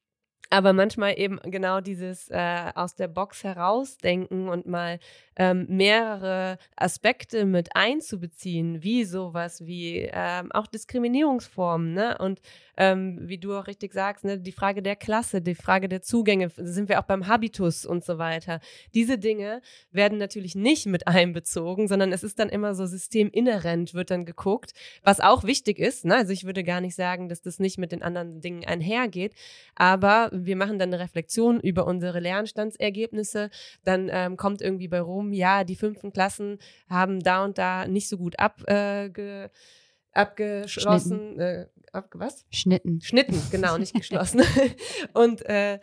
[0.53, 4.99] aber manchmal eben genau dieses äh, aus der Box herausdenken und mal
[5.35, 12.19] ähm, mehrere Aspekte mit einzubeziehen, wie sowas wie ähm, auch Diskriminierungsformen, ne?
[12.19, 12.39] Und
[12.77, 16.49] ähm, wie du auch richtig sagst, ne, die Frage der Klasse, die Frage der Zugänge,
[16.55, 18.59] sind wir auch beim Habitus und so weiter.
[18.95, 24.11] Diese Dinge werden natürlich nicht mit einbezogen, sondern es ist dann immer so systeminhärent, wird
[24.11, 24.73] dann geguckt,
[25.03, 26.05] was auch wichtig ist.
[26.05, 26.15] Ne?
[26.15, 29.33] Also ich würde gar nicht sagen, dass das nicht mit den anderen Dingen einhergeht,
[29.75, 33.49] aber wir machen dann eine Reflexion über unsere Lernstandsergebnisse,
[33.83, 38.09] dann ähm, kommt irgendwie bei Rom, ja, die fünften Klassen haben da und da nicht
[38.09, 39.49] so gut abge, äh,
[40.11, 42.45] abgeschlossen, äh, ab, was?
[42.51, 43.01] Schnitten.
[43.01, 44.41] Schnitten, genau, nicht geschlossen.
[45.13, 45.79] und, äh,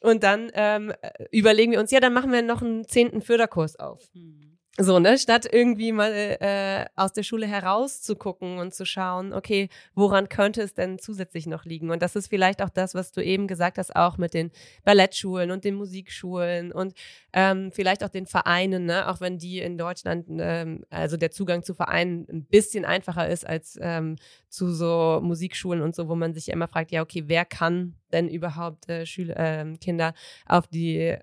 [0.00, 0.92] und dann ähm,
[1.30, 4.10] überlegen wir uns, ja, dann machen wir noch einen zehnten Förderkurs auf.
[4.12, 4.43] Mhm.
[4.76, 10.28] So, ne, statt irgendwie mal äh, aus der Schule herauszugucken und zu schauen, okay, woran
[10.28, 11.90] könnte es denn zusätzlich noch liegen?
[11.90, 14.50] Und das ist vielleicht auch das, was du eben gesagt hast, auch mit den
[14.82, 16.94] Ballettschulen und den Musikschulen und
[17.32, 19.08] ähm, vielleicht auch den Vereinen, ne?
[19.08, 23.46] auch wenn die in Deutschland, ähm, also der Zugang zu Vereinen ein bisschen einfacher ist
[23.46, 24.16] als ähm,
[24.48, 27.94] zu so Musikschulen und so, wo man sich ja immer fragt, ja, okay, wer kann
[28.10, 30.14] denn überhaupt äh, Schüler, äh, Kinder
[30.46, 31.16] auf die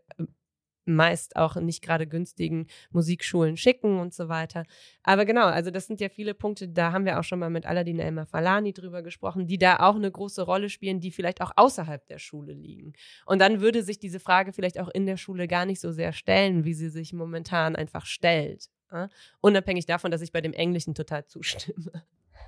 [0.86, 4.64] meist auch nicht gerade günstigen Musikschulen schicken und so weiter.
[5.04, 7.66] Aber genau, also das sind ja viele Punkte, da haben wir auch schon mal mit
[7.66, 11.52] Aladin Elmar Falani drüber gesprochen, die da auch eine große Rolle spielen, die vielleicht auch
[11.56, 12.94] außerhalb der Schule liegen.
[13.26, 16.14] Und dann würde sich diese Frage vielleicht auch in der Schule gar nicht so sehr
[16.14, 18.70] stellen, wie sie sich momentan einfach stellt.
[18.92, 19.10] Ja?
[19.42, 22.04] Unabhängig davon, dass ich bei dem Englischen total zustimme.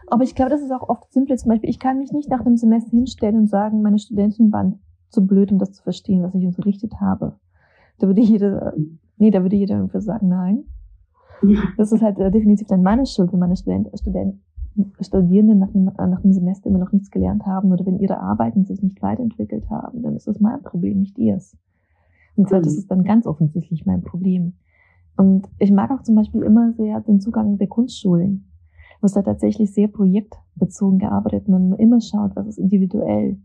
[0.08, 1.38] Aber ich glaube, das ist auch oft simpel.
[1.38, 4.82] Zum Beispiel, ich kann mich nicht nach einem Semester hinstellen und sagen, meine Studenten waren
[5.10, 7.40] zu blöd, um das zu verstehen, was ich unterrichtet habe.
[8.00, 8.74] Da würde jeder,
[9.18, 10.64] nee, da würde jeder irgendwie sagen, nein.
[11.78, 14.40] Das ist halt äh, definitiv dann meine Schuld, wenn meine Student, Student,
[15.02, 18.66] Studierenden nach dem, nach dem Semester immer noch nichts gelernt haben oder wenn ihre Arbeiten
[18.66, 21.58] sich nicht weiterentwickelt haben, dann ist das mein Problem, nicht ihrs.
[22.36, 24.54] Und zwar, das ist dann ganz offensichtlich mein Problem.
[25.16, 28.52] Und ich mag auch zum Beispiel immer sehr den Zugang der Kunstschulen,
[29.02, 33.38] wo es da tatsächlich sehr projektbezogen gearbeitet, man immer schaut, was ist individuell.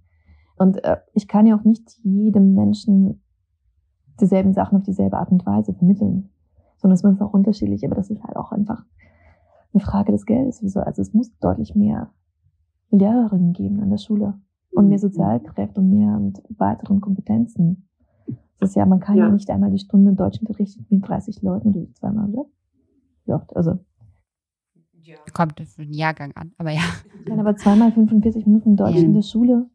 [0.56, 3.20] Und äh, ich kann ja auch nicht jedem Menschen
[4.20, 6.30] dieselben Sachen auf dieselbe Art und Weise vermitteln,
[6.76, 8.84] sondern es ist auch unterschiedlich, aber das ist halt auch einfach
[9.72, 10.62] eine Frage des Geldes.
[10.62, 10.80] Wieso?
[10.80, 12.10] Also es muss deutlich mehr
[12.90, 14.34] Lehrerinnen geben an der Schule
[14.70, 17.88] und mehr Sozialkräfte und mehr und weiteren Kompetenzen.
[18.60, 21.42] Das ist ja, man kann ja, ja nicht einmal die Stunde Deutsch unterrichten mit 30
[21.42, 22.46] Leuten oder zweimal, oder?
[23.24, 23.54] Wie oft?
[23.56, 23.78] Also.
[25.00, 25.16] Ja.
[25.32, 26.82] Kommt für den Jahrgang an, aber ja.
[27.26, 29.02] Nein, aber zweimal 45 Minuten Deutsch ja.
[29.02, 29.70] in der Schule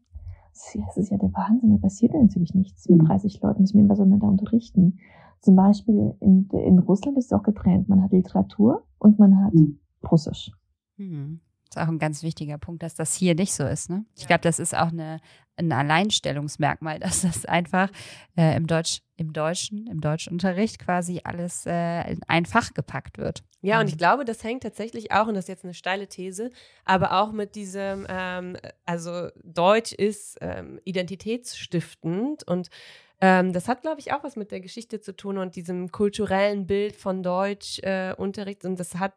[0.54, 2.88] das ist ja der Wahnsinn, da passiert ja natürlich nichts.
[2.88, 3.48] Mit 30 mhm.
[3.48, 4.98] Leuten, ich meine, was soll man da unterrichten?
[5.40, 7.88] Zum Beispiel in, in Russland ist es auch getrennt.
[7.88, 9.78] Man hat Literatur und man hat mhm.
[10.10, 10.52] Russisch.
[10.96, 11.40] Mhm.
[11.66, 13.90] Das ist auch ein ganz wichtiger Punkt, dass das hier nicht so ist.
[13.90, 14.04] Ne?
[14.16, 15.20] Ich glaube, das ist auch eine,
[15.56, 17.90] ein Alleinstellungsmerkmal, dass das einfach
[18.36, 23.42] äh, im, Deutsch, im Deutschen, im Deutschunterricht quasi alles äh, in ein Fach gepackt wird.
[23.60, 23.98] Ja, und ich mhm.
[23.98, 26.50] glaube, das hängt tatsächlich auch, und das ist jetzt eine steile These,
[26.84, 32.68] aber auch mit diesem, ähm, also Deutsch ist ähm, identitätsstiftend und
[33.20, 36.66] ähm, das hat, glaube ich, auch was mit der Geschichte zu tun und diesem kulturellen
[36.66, 38.64] Bild von Deutschunterricht.
[38.64, 39.14] Äh, und das hat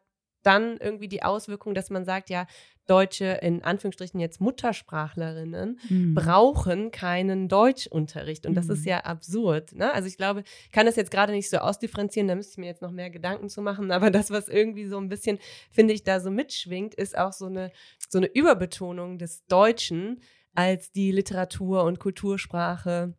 [0.48, 2.46] dann irgendwie die Auswirkung, dass man sagt, ja,
[2.86, 6.14] deutsche, in Anführungsstrichen jetzt Muttersprachlerinnen, mhm.
[6.14, 8.46] brauchen keinen Deutschunterricht.
[8.46, 8.72] Und das mhm.
[8.72, 9.74] ist ja absurd.
[9.74, 9.92] Ne?
[9.92, 12.66] Also ich glaube, ich kann das jetzt gerade nicht so ausdifferenzieren, da müsste ich mir
[12.66, 13.90] jetzt noch mehr Gedanken zu machen.
[13.92, 15.38] Aber das, was irgendwie so ein bisschen,
[15.70, 17.70] finde ich, da so mitschwingt, ist auch so eine,
[18.08, 20.22] so eine Überbetonung des Deutschen
[20.54, 23.14] als die Literatur- und Kultursprache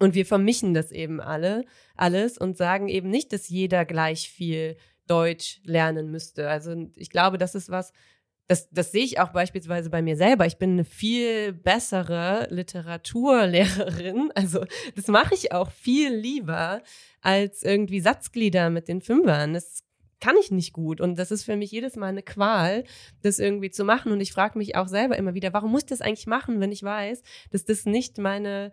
[0.00, 1.64] und wir vermischen das eben alle,
[1.94, 4.76] alles und sagen eben nicht, dass jeder gleich viel
[5.10, 6.48] Deutsch lernen müsste.
[6.48, 7.92] Also ich glaube, das ist was,
[8.46, 10.46] das, das sehe ich auch beispielsweise bei mir selber.
[10.46, 14.30] Ich bin eine viel bessere Literaturlehrerin.
[14.34, 16.82] Also das mache ich auch viel lieber
[17.20, 19.54] als irgendwie Satzglieder mit den Fünfern.
[19.54, 19.84] Das
[20.20, 21.00] kann ich nicht gut.
[21.00, 22.84] Und das ist für mich jedes Mal eine Qual,
[23.22, 24.12] das irgendwie zu machen.
[24.12, 26.72] Und ich frage mich auch selber immer wieder, warum muss ich das eigentlich machen, wenn
[26.72, 28.72] ich weiß, dass das nicht meine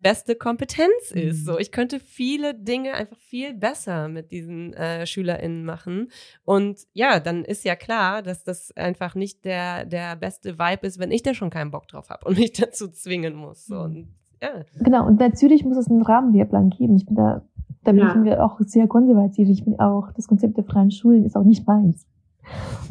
[0.00, 1.44] beste Kompetenz ist.
[1.44, 1.58] So, mhm.
[1.60, 6.08] ich könnte viele Dinge einfach viel besser mit diesen äh, SchülerInnen machen.
[6.44, 10.98] Und ja, dann ist ja klar, dass das einfach nicht der, der beste Vibe ist,
[10.98, 13.66] wenn ich da schon keinen Bock drauf habe und mich dazu zwingen muss.
[13.66, 14.08] So, und, mhm.
[14.40, 14.64] ja.
[14.80, 16.96] Genau, und natürlich muss es einen Rahmenlehrplan geben.
[16.96, 17.42] Ich bin da,
[17.84, 18.24] da bin ja.
[18.24, 19.48] ich auch sehr konservativ.
[19.48, 22.06] Ich bin auch, das Konzept der freien Schulen ist auch nicht meins.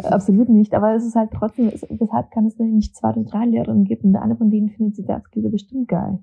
[0.04, 3.46] Absolut nicht, aber es ist halt trotzdem, es, deshalb kann es nicht zwei oder drei
[3.46, 6.20] Lehrerinnen geben und eine von denen findet sie das bestimmt geil.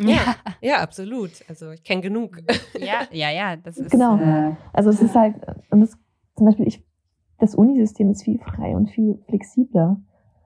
[0.00, 1.30] Ja, ja, absolut.
[1.48, 2.38] Also ich kenne genug.
[2.78, 3.56] Ja, ja, ja.
[3.56, 4.16] Das ist, genau.
[4.18, 5.34] Äh, also es ist halt,
[5.70, 5.98] und das
[6.36, 6.84] zum Beispiel, ich,
[7.38, 10.00] das Unisystem ist viel frei und viel flexibler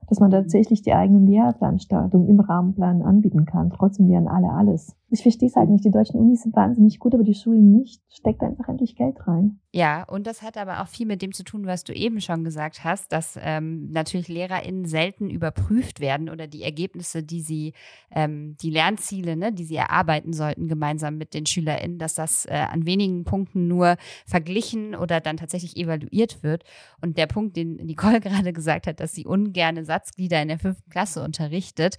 [0.07, 3.71] dass man tatsächlich die eigenen Lehrplanstaltung im Rahmenplan anbieten kann.
[3.71, 4.95] Trotzdem lernen alle alles.
[5.13, 5.85] Ich verstehe es halt nicht.
[5.85, 8.01] Die deutschen Unis sind wahnsinnig gut, aber die Schulen nicht.
[8.09, 9.59] Steckt einfach endlich Geld rein.
[9.71, 12.43] Ja, und das hat aber auch viel mit dem zu tun, was du eben schon
[12.43, 17.73] gesagt hast, dass ähm, natürlich LehrerInnen selten überprüft werden oder die Ergebnisse, die sie,
[18.09, 22.53] ähm, die Lernziele, ne, die sie erarbeiten sollten, gemeinsam mit den SchülerInnen, dass das äh,
[22.53, 26.63] an wenigen Punkten nur verglichen oder dann tatsächlich evaluiert wird.
[27.01, 30.89] Und der Punkt, den Nicole gerade gesagt hat, dass sie ungerne Satzglieder in der fünften
[30.89, 31.97] Klasse unterrichtet,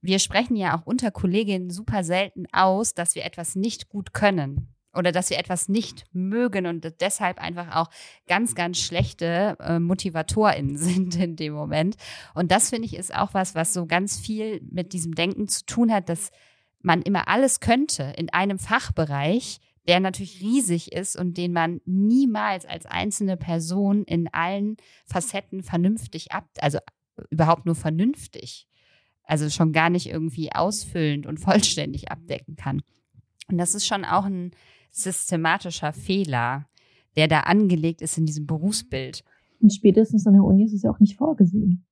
[0.00, 4.74] wir sprechen ja auch unter Kolleginnen super selten aus, dass wir etwas nicht gut können
[4.94, 7.90] oder dass wir etwas nicht mögen und deshalb einfach auch
[8.26, 11.96] ganz, ganz schlechte äh, MotivatorInnen sind in dem Moment.
[12.34, 15.64] Und das finde ich ist auch was, was so ganz viel mit diesem Denken zu
[15.66, 16.30] tun hat, dass
[16.80, 22.66] man immer alles könnte in einem Fachbereich, der natürlich riesig ist und den man niemals
[22.66, 24.76] als einzelne Person in allen
[25.06, 26.78] Facetten vernünftig ab, also
[27.30, 28.68] überhaupt nur vernünftig
[29.28, 32.82] also schon gar nicht irgendwie ausfüllend und vollständig abdecken kann.
[33.48, 34.50] Und das ist schon auch ein
[34.90, 36.66] systematischer Fehler,
[37.16, 39.24] der da angelegt ist in diesem Berufsbild.
[39.60, 41.84] Und spätestens an der Uni ist es ja auch nicht vorgesehen.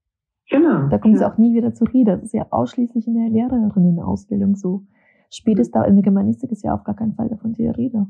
[0.49, 0.89] Genau.
[0.89, 1.26] Da kommt ja.
[1.26, 2.12] es auch nie wieder zur Rede.
[2.12, 4.87] Das ist ja ausschließlich in der Lehrerinnenausbildung so.
[5.30, 8.07] Spätestens in der Germanistik ist ja auf gar keinen Fall davon die Rede.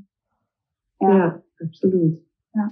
[1.01, 2.21] Ja, absolut.
[2.55, 2.71] Ja.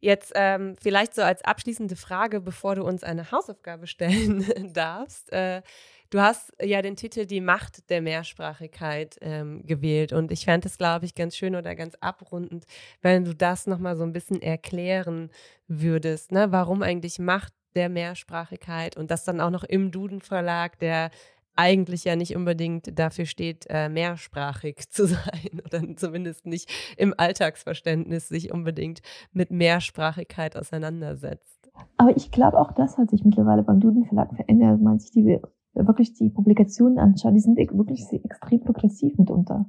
[0.00, 5.32] Jetzt ähm, vielleicht so als abschließende Frage, bevor du uns eine Hausaufgabe stellen darfst.
[5.32, 5.62] Äh,
[6.10, 10.78] du hast ja den Titel Die Macht der Mehrsprachigkeit ähm, gewählt und ich fände es,
[10.78, 12.66] glaube ich, ganz schön oder ganz abrundend,
[13.00, 15.30] wenn du das nochmal so ein bisschen erklären
[15.66, 16.32] würdest.
[16.32, 16.52] Ne?
[16.52, 21.10] Warum eigentlich Macht der Mehrsprachigkeit und das dann auch noch im Duden Verlag, der
[21.56, 28.28] eigentlich ja nicht unbedingt dafür steht, äh, mehrsprachig zu sein oder zumindest nicht im Alltagsverständnis
[28.28, 29.00] sich unbedingt
[29.32, 31.70] mit Mehrsprachigkeit auseinandersetzt.
[31.96, 34.80] Aber ich glaube, auch das hat sich mittlerweile beim Duden Verlag verändert.
[34.80, 35.40] Man sich die
[35.74, 39.66] wirklich die Publikationen anschaut, die sind wirklich extrem progressiv mitunter.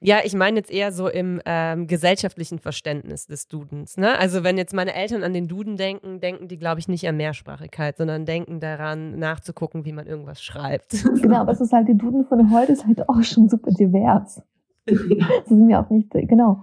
[0.00, 3.96] Ja, ich meine jetzt eher so im ähm, gesellschaftlichen Verständnis des Dudens.
[3.96, 4.18] Ne?
[4.18, 7.16] Also wenn jetzt meine Eltern an den Duden denken, denken die, glaube ich, nicht an
[7.16, 11.04] Mehrsprachigkeit, sondern denken daran, nachzugucken, wie man irgendwas schreibt.
[11.26, 14.42] Genau, aber es ist halt, die Duden von heute ist halt auch schon super divers.
[14.84, 16.62] Das ist mir auch nicht, genau.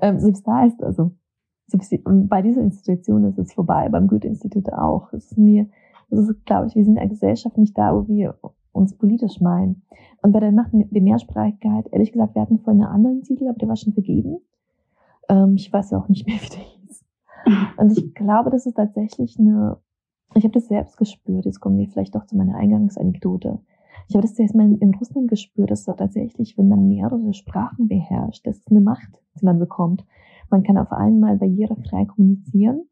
[0.00, 1.10] Ähm, selbst da ist also,
[1.66, 5.12] selbst bei dieser Institution ist es vorbei, beim Goethe-Institut auch.
[5.12, 5.66] Es ist mir,
[6.10, 8.36] das ist, glaube ich, wir sind in der Gesellschaft nicht da, wo wir
[8.74, 9.82] uns politisch meinen.
[10.22, 13.58] Und bei der Macht der Mehrsprachigkeit, ehrlich gesagt, wir hatten vorhin einen anderen Titel, aber
[13.58, 14.38] der war schon vergeben.
[15.28, 17.04] Ähm, ich weiß auch nicht mehr, wie der hieß.
[17.76, 19.78] Und ich glaube, das ist tatsächlich eine,
[20.34, 23.60] ich habe das selbst gespürt, jetzt kommen wir vielleicht doch zu meiner Eingangsanekdote.
[24.08, 27.88] Ich habe das zuerst mal in Russland gespürt, dass da tatsächlich, wenn man mehrere Sprachen
[27.88, 29.08] beherrscht, das ist eine Macht,
[29.40, 30.04] die man bekommt.
[30.50, 32.82] Man kann auf einmal barrierefrei kommunizieren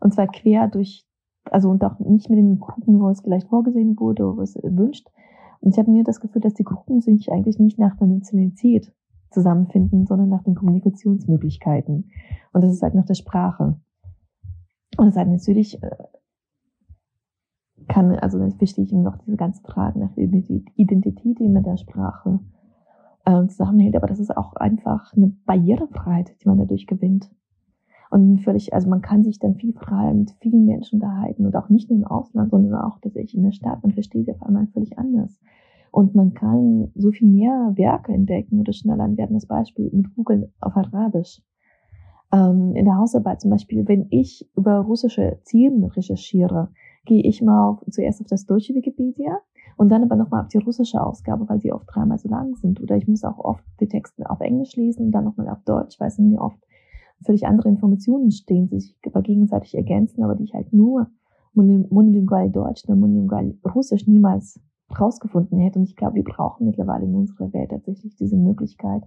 [0.00, 1.05] und zwar quer durch,
[1.50, 5.08] also und auch nicht mit den Gruppen, wo es vielleicht vorgesehen wurde oder was wünscht.
[5.60, 8.92] Und ich habe mir das Gefühl, dass die Gruppen sich eigentlich nicht nach der Nationalität
[9.30, 12.10] zusammenfinden, sondern nach den Kommunikationsmöglichkeiten.
[12.52, 13.78] Und das ist halt nach der Sprache.
[14.96, 15.90] Und das ist halt natürlich äh,
[17.88, 21.76] kann, also dann verstehe ich noch diese ganze Frage nach der Identität, die mit der
[21.76, 22.40] Sprache
[23.24, 23.96] äh, zusammenhält.
[23.96, 27.30] Aber das ist auch einfach eine Barrierefreiheit, die man dadurch gewinnt.
[28.16, 31.68] Und völlig, also man kann sich dann viel freier mit vielen Menschen unterhalten und auch
[31.68, 33.82] nicht nur im Ausland, sondern auch tatsächlich in der Stadt.
[33.82, 35.38] Man versteht sie auf einmal völlig anders.
[35.90, 39.06] Und man kann so viel mehr Werke entdecken oder schneller.
[39.14, 41.42] Wir hatten das Beispiel mit Google auf Arabisch.
[42.32, 46.70] Ähm, in der Hausarbeit zum Beispiel, wenn ich über russische Themen recherchiere,
[47.04, 49.40] gehe ich mal auf, zuerst auf das deutsche Wikipedia
[49.76, 52.80] und dann aber nochmal auf die russische Ausgabe, weil sie oft dreimal so lang sind.
[52.80, 56.00] Oder ich muss auch oft die Texte auf Englisch lesen und dann nochmal auf Deutsch,
[56.00, 56.66] weil es mir oft
[57.24, 61.10] völlig andere Informationen stehen, die sich aber gegenseitig ergänzen, aber die ich halt nur
[61.54, 64.60] monolingual Deutsch oder monolingual Russisch niemals
[64.98, 65.78] rausgefunden hätte.
[65.78, 69.02] Und ich glaube, wir brauchen mittlerweile in unserer Welt tatsächlich diese Möglichkeit,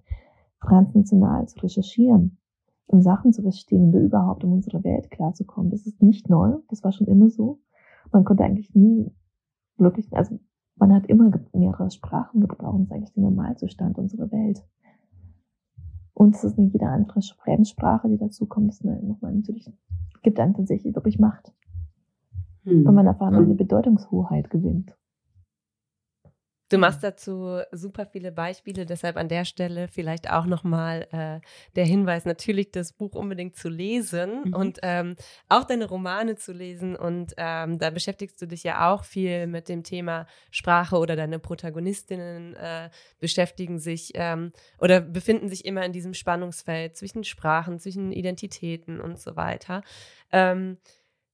[0.61, 2.37] transnational zu recherchieren,
[2.87, 5.69] um Sachen zu verstehen und überhaupt um unsere Welt klarzukommen.
[5.69, 7.59] Das ist nicht neu, das war schon immer so.
[8.11, 9.11] Man konnte eigentlich nie
[9.77, 10.39] wirklich, also
[10.75, 12.79] man hat immer mehrere Sprachen gebraucht.
[12.79, 14.63] Das ist eigentlich der Normalzustand unserer Welt.
[16.19, 19.71] Und es ist nicht jede andere Fremdsprache, die dazu kommt, das nochmal natürlich,
[20.21, 21.53] gibt einem tatsächlich wirklich Macht.
[22.65, 22.83] Hm.
[22.83, 24.97] Weil man einmal eine Bedeutungshoheit gewinnt.
[26.69, 31.39] Du machst dazu super viele Beispiele, deshalb an der Stelle vielleicht auch nochmal äh,
[31.75, 34.53] der Hinweis, natürlich das Buch unbedingt zu lesen mhm.
[34.53, 35.15] und ähm,
[35.47, 36.95] auch deine Romane zu lesen.
[36.95, 41.39] Und ähm, da beschäftigst du dich ja auch viel mit dem Thema Sprache oder deine
[41.39, 42.89] Protagonistinnen äh,
[43.19, 49.19] beschäftigen sich ähm, oder befinden sich immer in diesem Spannungsfeld zwischen Sprachen, zwischen Identitäten und
[49.19, 49.81] so weiter.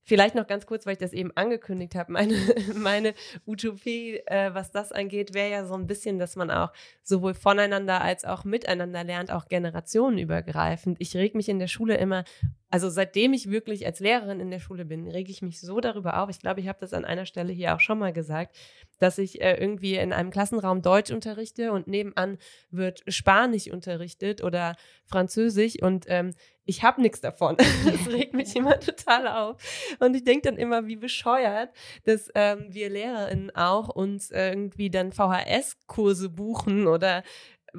[0.08, 2.34] Vielleicht noch ganz kurz, weil ich das eben angekündigt habe, meine,
[2.74, 3.12] meine
[3.44, 8.00] Utopie, äh, was das angeht, wäre ja so ein bisschen, dass man auch sowohl voneinander
[8.00, 11.00] als auch miteinander lernt, auch generationenübergreifend.
[11.00, 12.22] Ich reg mich in der Schule immer,
[12.70, 16.20] also seitdem ich wirklich als Lehrerin in der Schule bin, rege ich mich so darüber
[16.20, 16.30] auf.
[16.30, 18.56] Ich glaube, ich habe das an einer Stelle hier auch schon mal gesagt,
[18.98, 22.38] dass ich äh, irgendwie in einem Klassenraum Deutsch unterrichte und nebenan
[22.70, 26.32] wird Spanisch unterrichtet oder Französisch und ähm,
[26.68, 27.56] ich habe nichts davon.
[27.86, 29.62] Das regt mich immer total auf.
[30.00, 31.70] Und ich denke dann immer, wie bescheuert,
[32.04, 37.22] dass ähm, wir LehrerInnen auch uns irgendwie dann VHS-Kurse buchen oder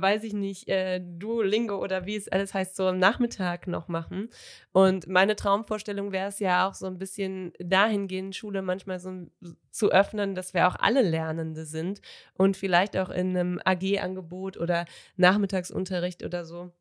[0.02, 4.30] weiß ich nicht, äh, Duolingo oder wie es alles heißt, so am Nachmittag noch machen.
[4.72, 9.28] Und meine Traumvorstellung wäre es ja auch so ein bisschen dahingehend, Schule manchmal so
[9.72, 12.02] zu öffnen, dass wir auch alle Lernende sind
[12.36, 14.86] und vielleicht auch in einem AG-Angebot oder
[15.16, 16.72] Nachmittagsunterricht oder so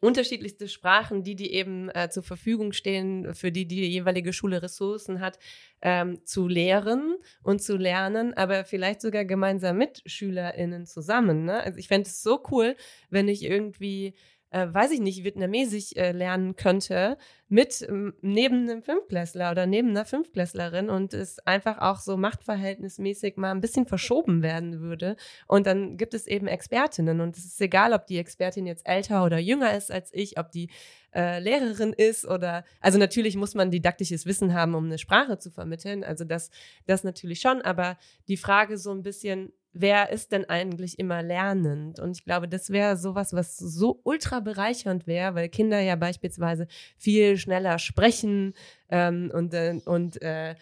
[0.00, 5.20] unterschiedlichste Sprachen, die die eben äh, zur Verfügung stehen, für die die jeweilige Schule Ressourcen
[5.20, 5.38] hat,
[5.82, 11.44] ähm, zu lehren und zu lernen, aber vielleicht sogar gemeinsam mit SchülerInnen zusammen.
[11.44, 11.62] Ne?
[11.62, 12.76] Also ich fände es so cool,
[13.10, 14.14] wenn ich irgendwie
[14.54, 19.90] äh, weiß ich nicht, Vietnamesisch äh, lernen könnte mit ähm, neben einem Fünfklässler oder neben
[19.90, 25.16] einer Fünfklässlerin und es einfach auch so machtverhältnismäßig mal ein bisschen verschoben werden würde.
[25.48, 29.24] Und dann gibt es eben Expertinnen und es ist egal, ob die Expertin jetzt älter
[29.24, 30.70] oder jünger ist als ich, ob die
[31.12, 35.50] äh, Lehrerin ist oder also natürlich muss man didaktisches Wissen haben, um eine Sprache zu
[35.50, 36.04] vermitteln.
[36.04, 36.50] Also das,
[36.86, 37.98] das natürlich schon, aber
[38.28, 42.00] die Frage so ein bisschen, wer ist denn eigentlich immer lernend?
[42.00, 46.66] Und ich glaube, das wäre sowas, was so ultra bereichernd wäre, weil Kinder ja beispielsweise
[46.96, 48.54] viel schneller sprechen
[48.88, 50.54] ähm, und, äh, und äh,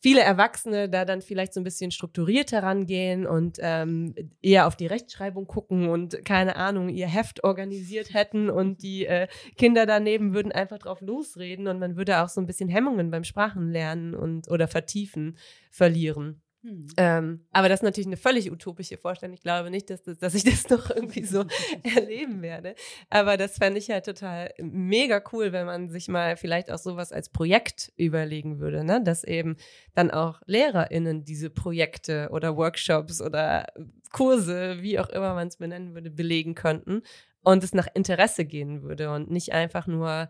[0.00, 4.86] viele Erwachsene da dann vielleicht so ein bisschen strukturiert herangehen und ähm, eher auf die
[4.86, 10.52] Rechtschreibung gucken und keine Ahnung, ihr Heft organisiert hätten und die äh, Kinder daneben würden
[10.52, 14.68] einfach drauf losreden und man würde auch so ein bisschen Hemmungen beim Sprachenlernen und oder
[14.68, 15.36] vertiefen
[15.70, 16.42] verlieren.
[16.62, 16.86] Hm.
[16.98, 19.34] Ähm, aber das ist natürlich eine völlig utopische Vorstellung.
[19.34, 21.44] Ich glaube nicht, dass, das, dass ich das noch irgendwie so
[21.94, 22.74] erleben werde.
[23.08, 27.12] Aber das fände ich halt total mega cool, wenn man sich mal vielleicht auch sowas
[27.12, 29.02] als Projekt überlegen würde, ne?
[29.02, 29.56] dass eben
[29.94, 33.66] dann auch LehrerInnen diese Projekte oder Workshops oder
[34.12, 37.02] Kurse, wie auch immer man es benennen würde, belegen könnten
[37.42, 40.28] und es nach Interesse gehen würde und nicht einfach nur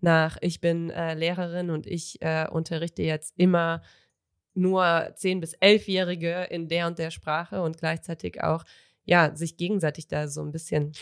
[0.00, 3.82] nach, ich bin äh, Lehrerin und ich äh, unterrichte jetzt immer
[4.54, 8.64] nur 10- bis 11-Jährige in der und der Sprache und gleichzeitig auch,
[9.04, 10.92] ja, sich gegenseitig da so ein bisschen,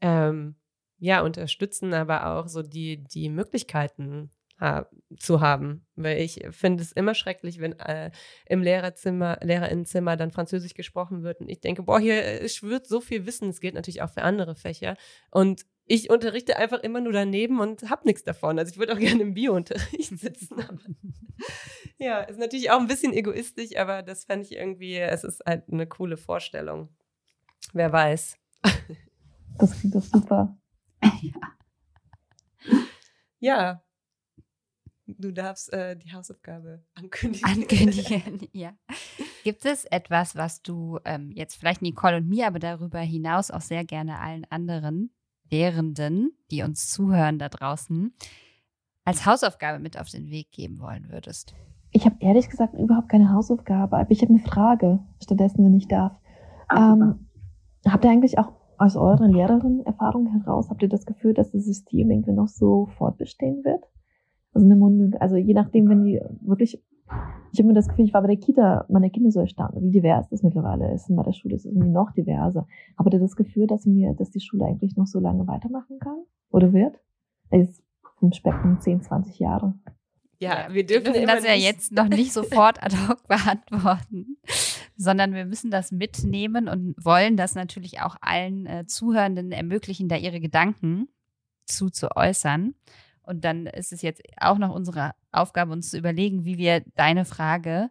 [0.00, 0.56] ähm,
[0.98, 4.30] ja, unterstützen, aber auch so die, die Möglichkeiten
[4.60, 4.82] äh,
[5.18, 5.86] zu haben.
[5.96, 8.10] Weil ich finde es immer schrecklich, wenn äh,
[8.46, 13.26] im Lehrerzimmer, Lehrerinnenzimmer dann Französisch gesprochen wird und ich denke, boah, hier schwirrt so viel
[13.26, 13.50] Wissen.
[13.50, 14.96] Es gilt natürlich auch für andere Fächer.
[15.30, 18.58] Und ich unterrichte einfach immer nur daneben und habe nichts davon.
[18.58, 20.56] Also ich würde auch gerne im Biounterricht sitzen.
[21.98, 25.64] ja, ist natürlich auch ein bisschen egoistisch, aber das fände ich irgendwie, es ist halt
[25.70, 26.94] eine coole Vorstellung.
[27.72, 28.38] Wer weiß.
[29.58, 30.58] Das klingt doch super.
[31.22, 31.32] ja.
[33.40, 33.84] ja.
[35.06, 37.48] Du darfst äh, die Hausaufgabe ankündigen.
[37.48, 38.76] Ankündigen, ja.
[39.42, 43.62] Gibt es etwas, was du ähm, jetzt vielleicht Nicole und mir, aber darüber hinaus auch
[43.62, 45.10] sehr gerne allen anderen
[45.50, 48.12] Lehrenden, die uns zuhören da draußen,
[49.04, 51.54] als Hausaufgabe mit auf den Weg geben wollen würdest?
[51.90, 55.88] Ich habe ehrlich gesagt überhaupt keine Hausaufgabe, aber ich habe eine Frage stattdessen, wenn ich
[55.88, 56.12] darf.
[56.70, 57.28] Ähm,
[57.86, 62.10] habt ihr eigentlich auch aus euren Lehrerin-Erfahrungen heraus, habt ihr das Gefühl, dass das System
[62.10, 63.84] irgendwie noch so fortbestehen wird?
[64.52, 66.82] Also eine Mund also je nachdem, wenn die wirklich,
[67.52, 69.90] ich habe mir das Gefühl, ich war bei der Kita, meine Kinder so erstaunt, wie
[69.90, 71.08] divers das mittlerweile ist.
[71.08, 72.66] Und bei der Schule ist es irgendwie noch diverser.
[72.96, 76.22] Habt ihr das Gefühl, dass mir, dass die Schule eigentlich noch so lange weitermachen kann?
[76.50, 77.00] Oder wird?
[77.50, 77.82] Jetzt
[78.20, 79.74] im Spektrum 10, 20 Jahre.
[80.40, 84.36] Ja, wir dürfen wir das ja jetzt noch nicht sofort ad hoc beantworten,
[84.96, 90.16] sondern wir müssen das mitnehmen und wollen das natürlich auch allen äh, Zuhörenden ermöglichen, da
[90.16, 91.08] ihre Gedanken
[91.64, 92.74] zu, zu äußern.
[93.28, 97.26] Und dann ist es jetzt auch noch unsere Aufgabe, uns zu überlegen, wie wir deine
[97.26, 97.90] Frage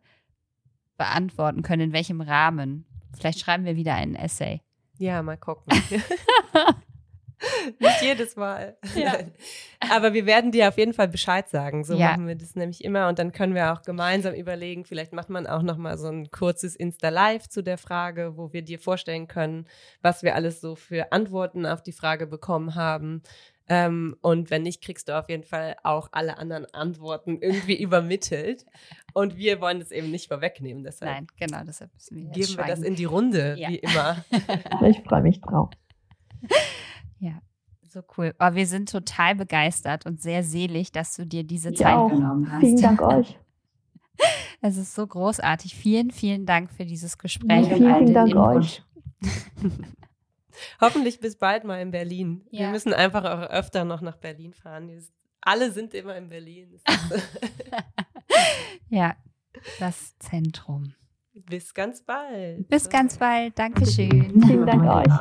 [0.97, 2.85] beantworten können, in welchem Rahmen.
[3.15, 4.61] Vielleicht schreiben wir wieder einen Essay.
[4.97, 5.71] Ja, mal gucken.
[7.79, 8.77] Nicht jedes Mal.
[8.95, 9.17] Ja.
[9.91, 11.83] Aber wir werden dir auf jeden Fall Bescheid sagen.
[11.83, 12.09] So ja.
[12.09, 13.07] machen wir das nämlich immer.
[13.07, 16.31] Und dann können wir auch gemeinsam überlegen, vielleicht macht man auch noch mal so ein
[16.31, 19.67] kurzes Insta-Live zu der Frage, wo wir dir vorstellen können,
[20.01, 23.21] was wir alles so für Antworten auf die Frage bekommen haben.
[23.69, 28.65] Ähm, und wenn nicht, kriegst du auf jeden Fall auch alle anderen Antworten irgendwie übermittelt.
[29.13, 30.83] Und wir wollen das eben nicht vorwegnehmen.
[30.83, 33.69] Deshalb Nein, genau, deshalb müssen wir geben wir das in die Runde, ja.
[33.69, 34.23] wie immer.
[34.87, 35.69] ich freue mich drauf.
[37.19, 37.41] Ja,
[37.81, 38.35] so cool.
[38.37, 42.09] Aber wir sind total begeistert und sehr selig, dass du dir diese Zeit auch.
[42.09, 42.59] genommen hast.
[42.59, 43.39] Vielen Dank euch.
[44.61, 45.75] Es ist so großartig.
[45.75, 47.67] Vielen, vielen Dank für dieses Gespräch.
[47.67, 48.55] Ja, vielen, vielen Dank Input.
[48.55, 48.83] euch.
[50.81, 52.45] Hoffentlich bis bald mal in Berlin.
[52.51, 52.61] Ja.
[52.61, 54.89] Wir müssen einfach auch öfter noch nach Berlin fahren.
[55.41, 56.79] Alle sind immer in Berlin.
[58.89, 59.15] ja,
[59.79, 60.93] das Zentrum.
[61.49, 62.67] Bis ganz bald.
[62.67, 63.57] Bis ganz bald.
[63.57, 64.43] Dankeschön.
[64.45, 65.13] Vielen Dank euch.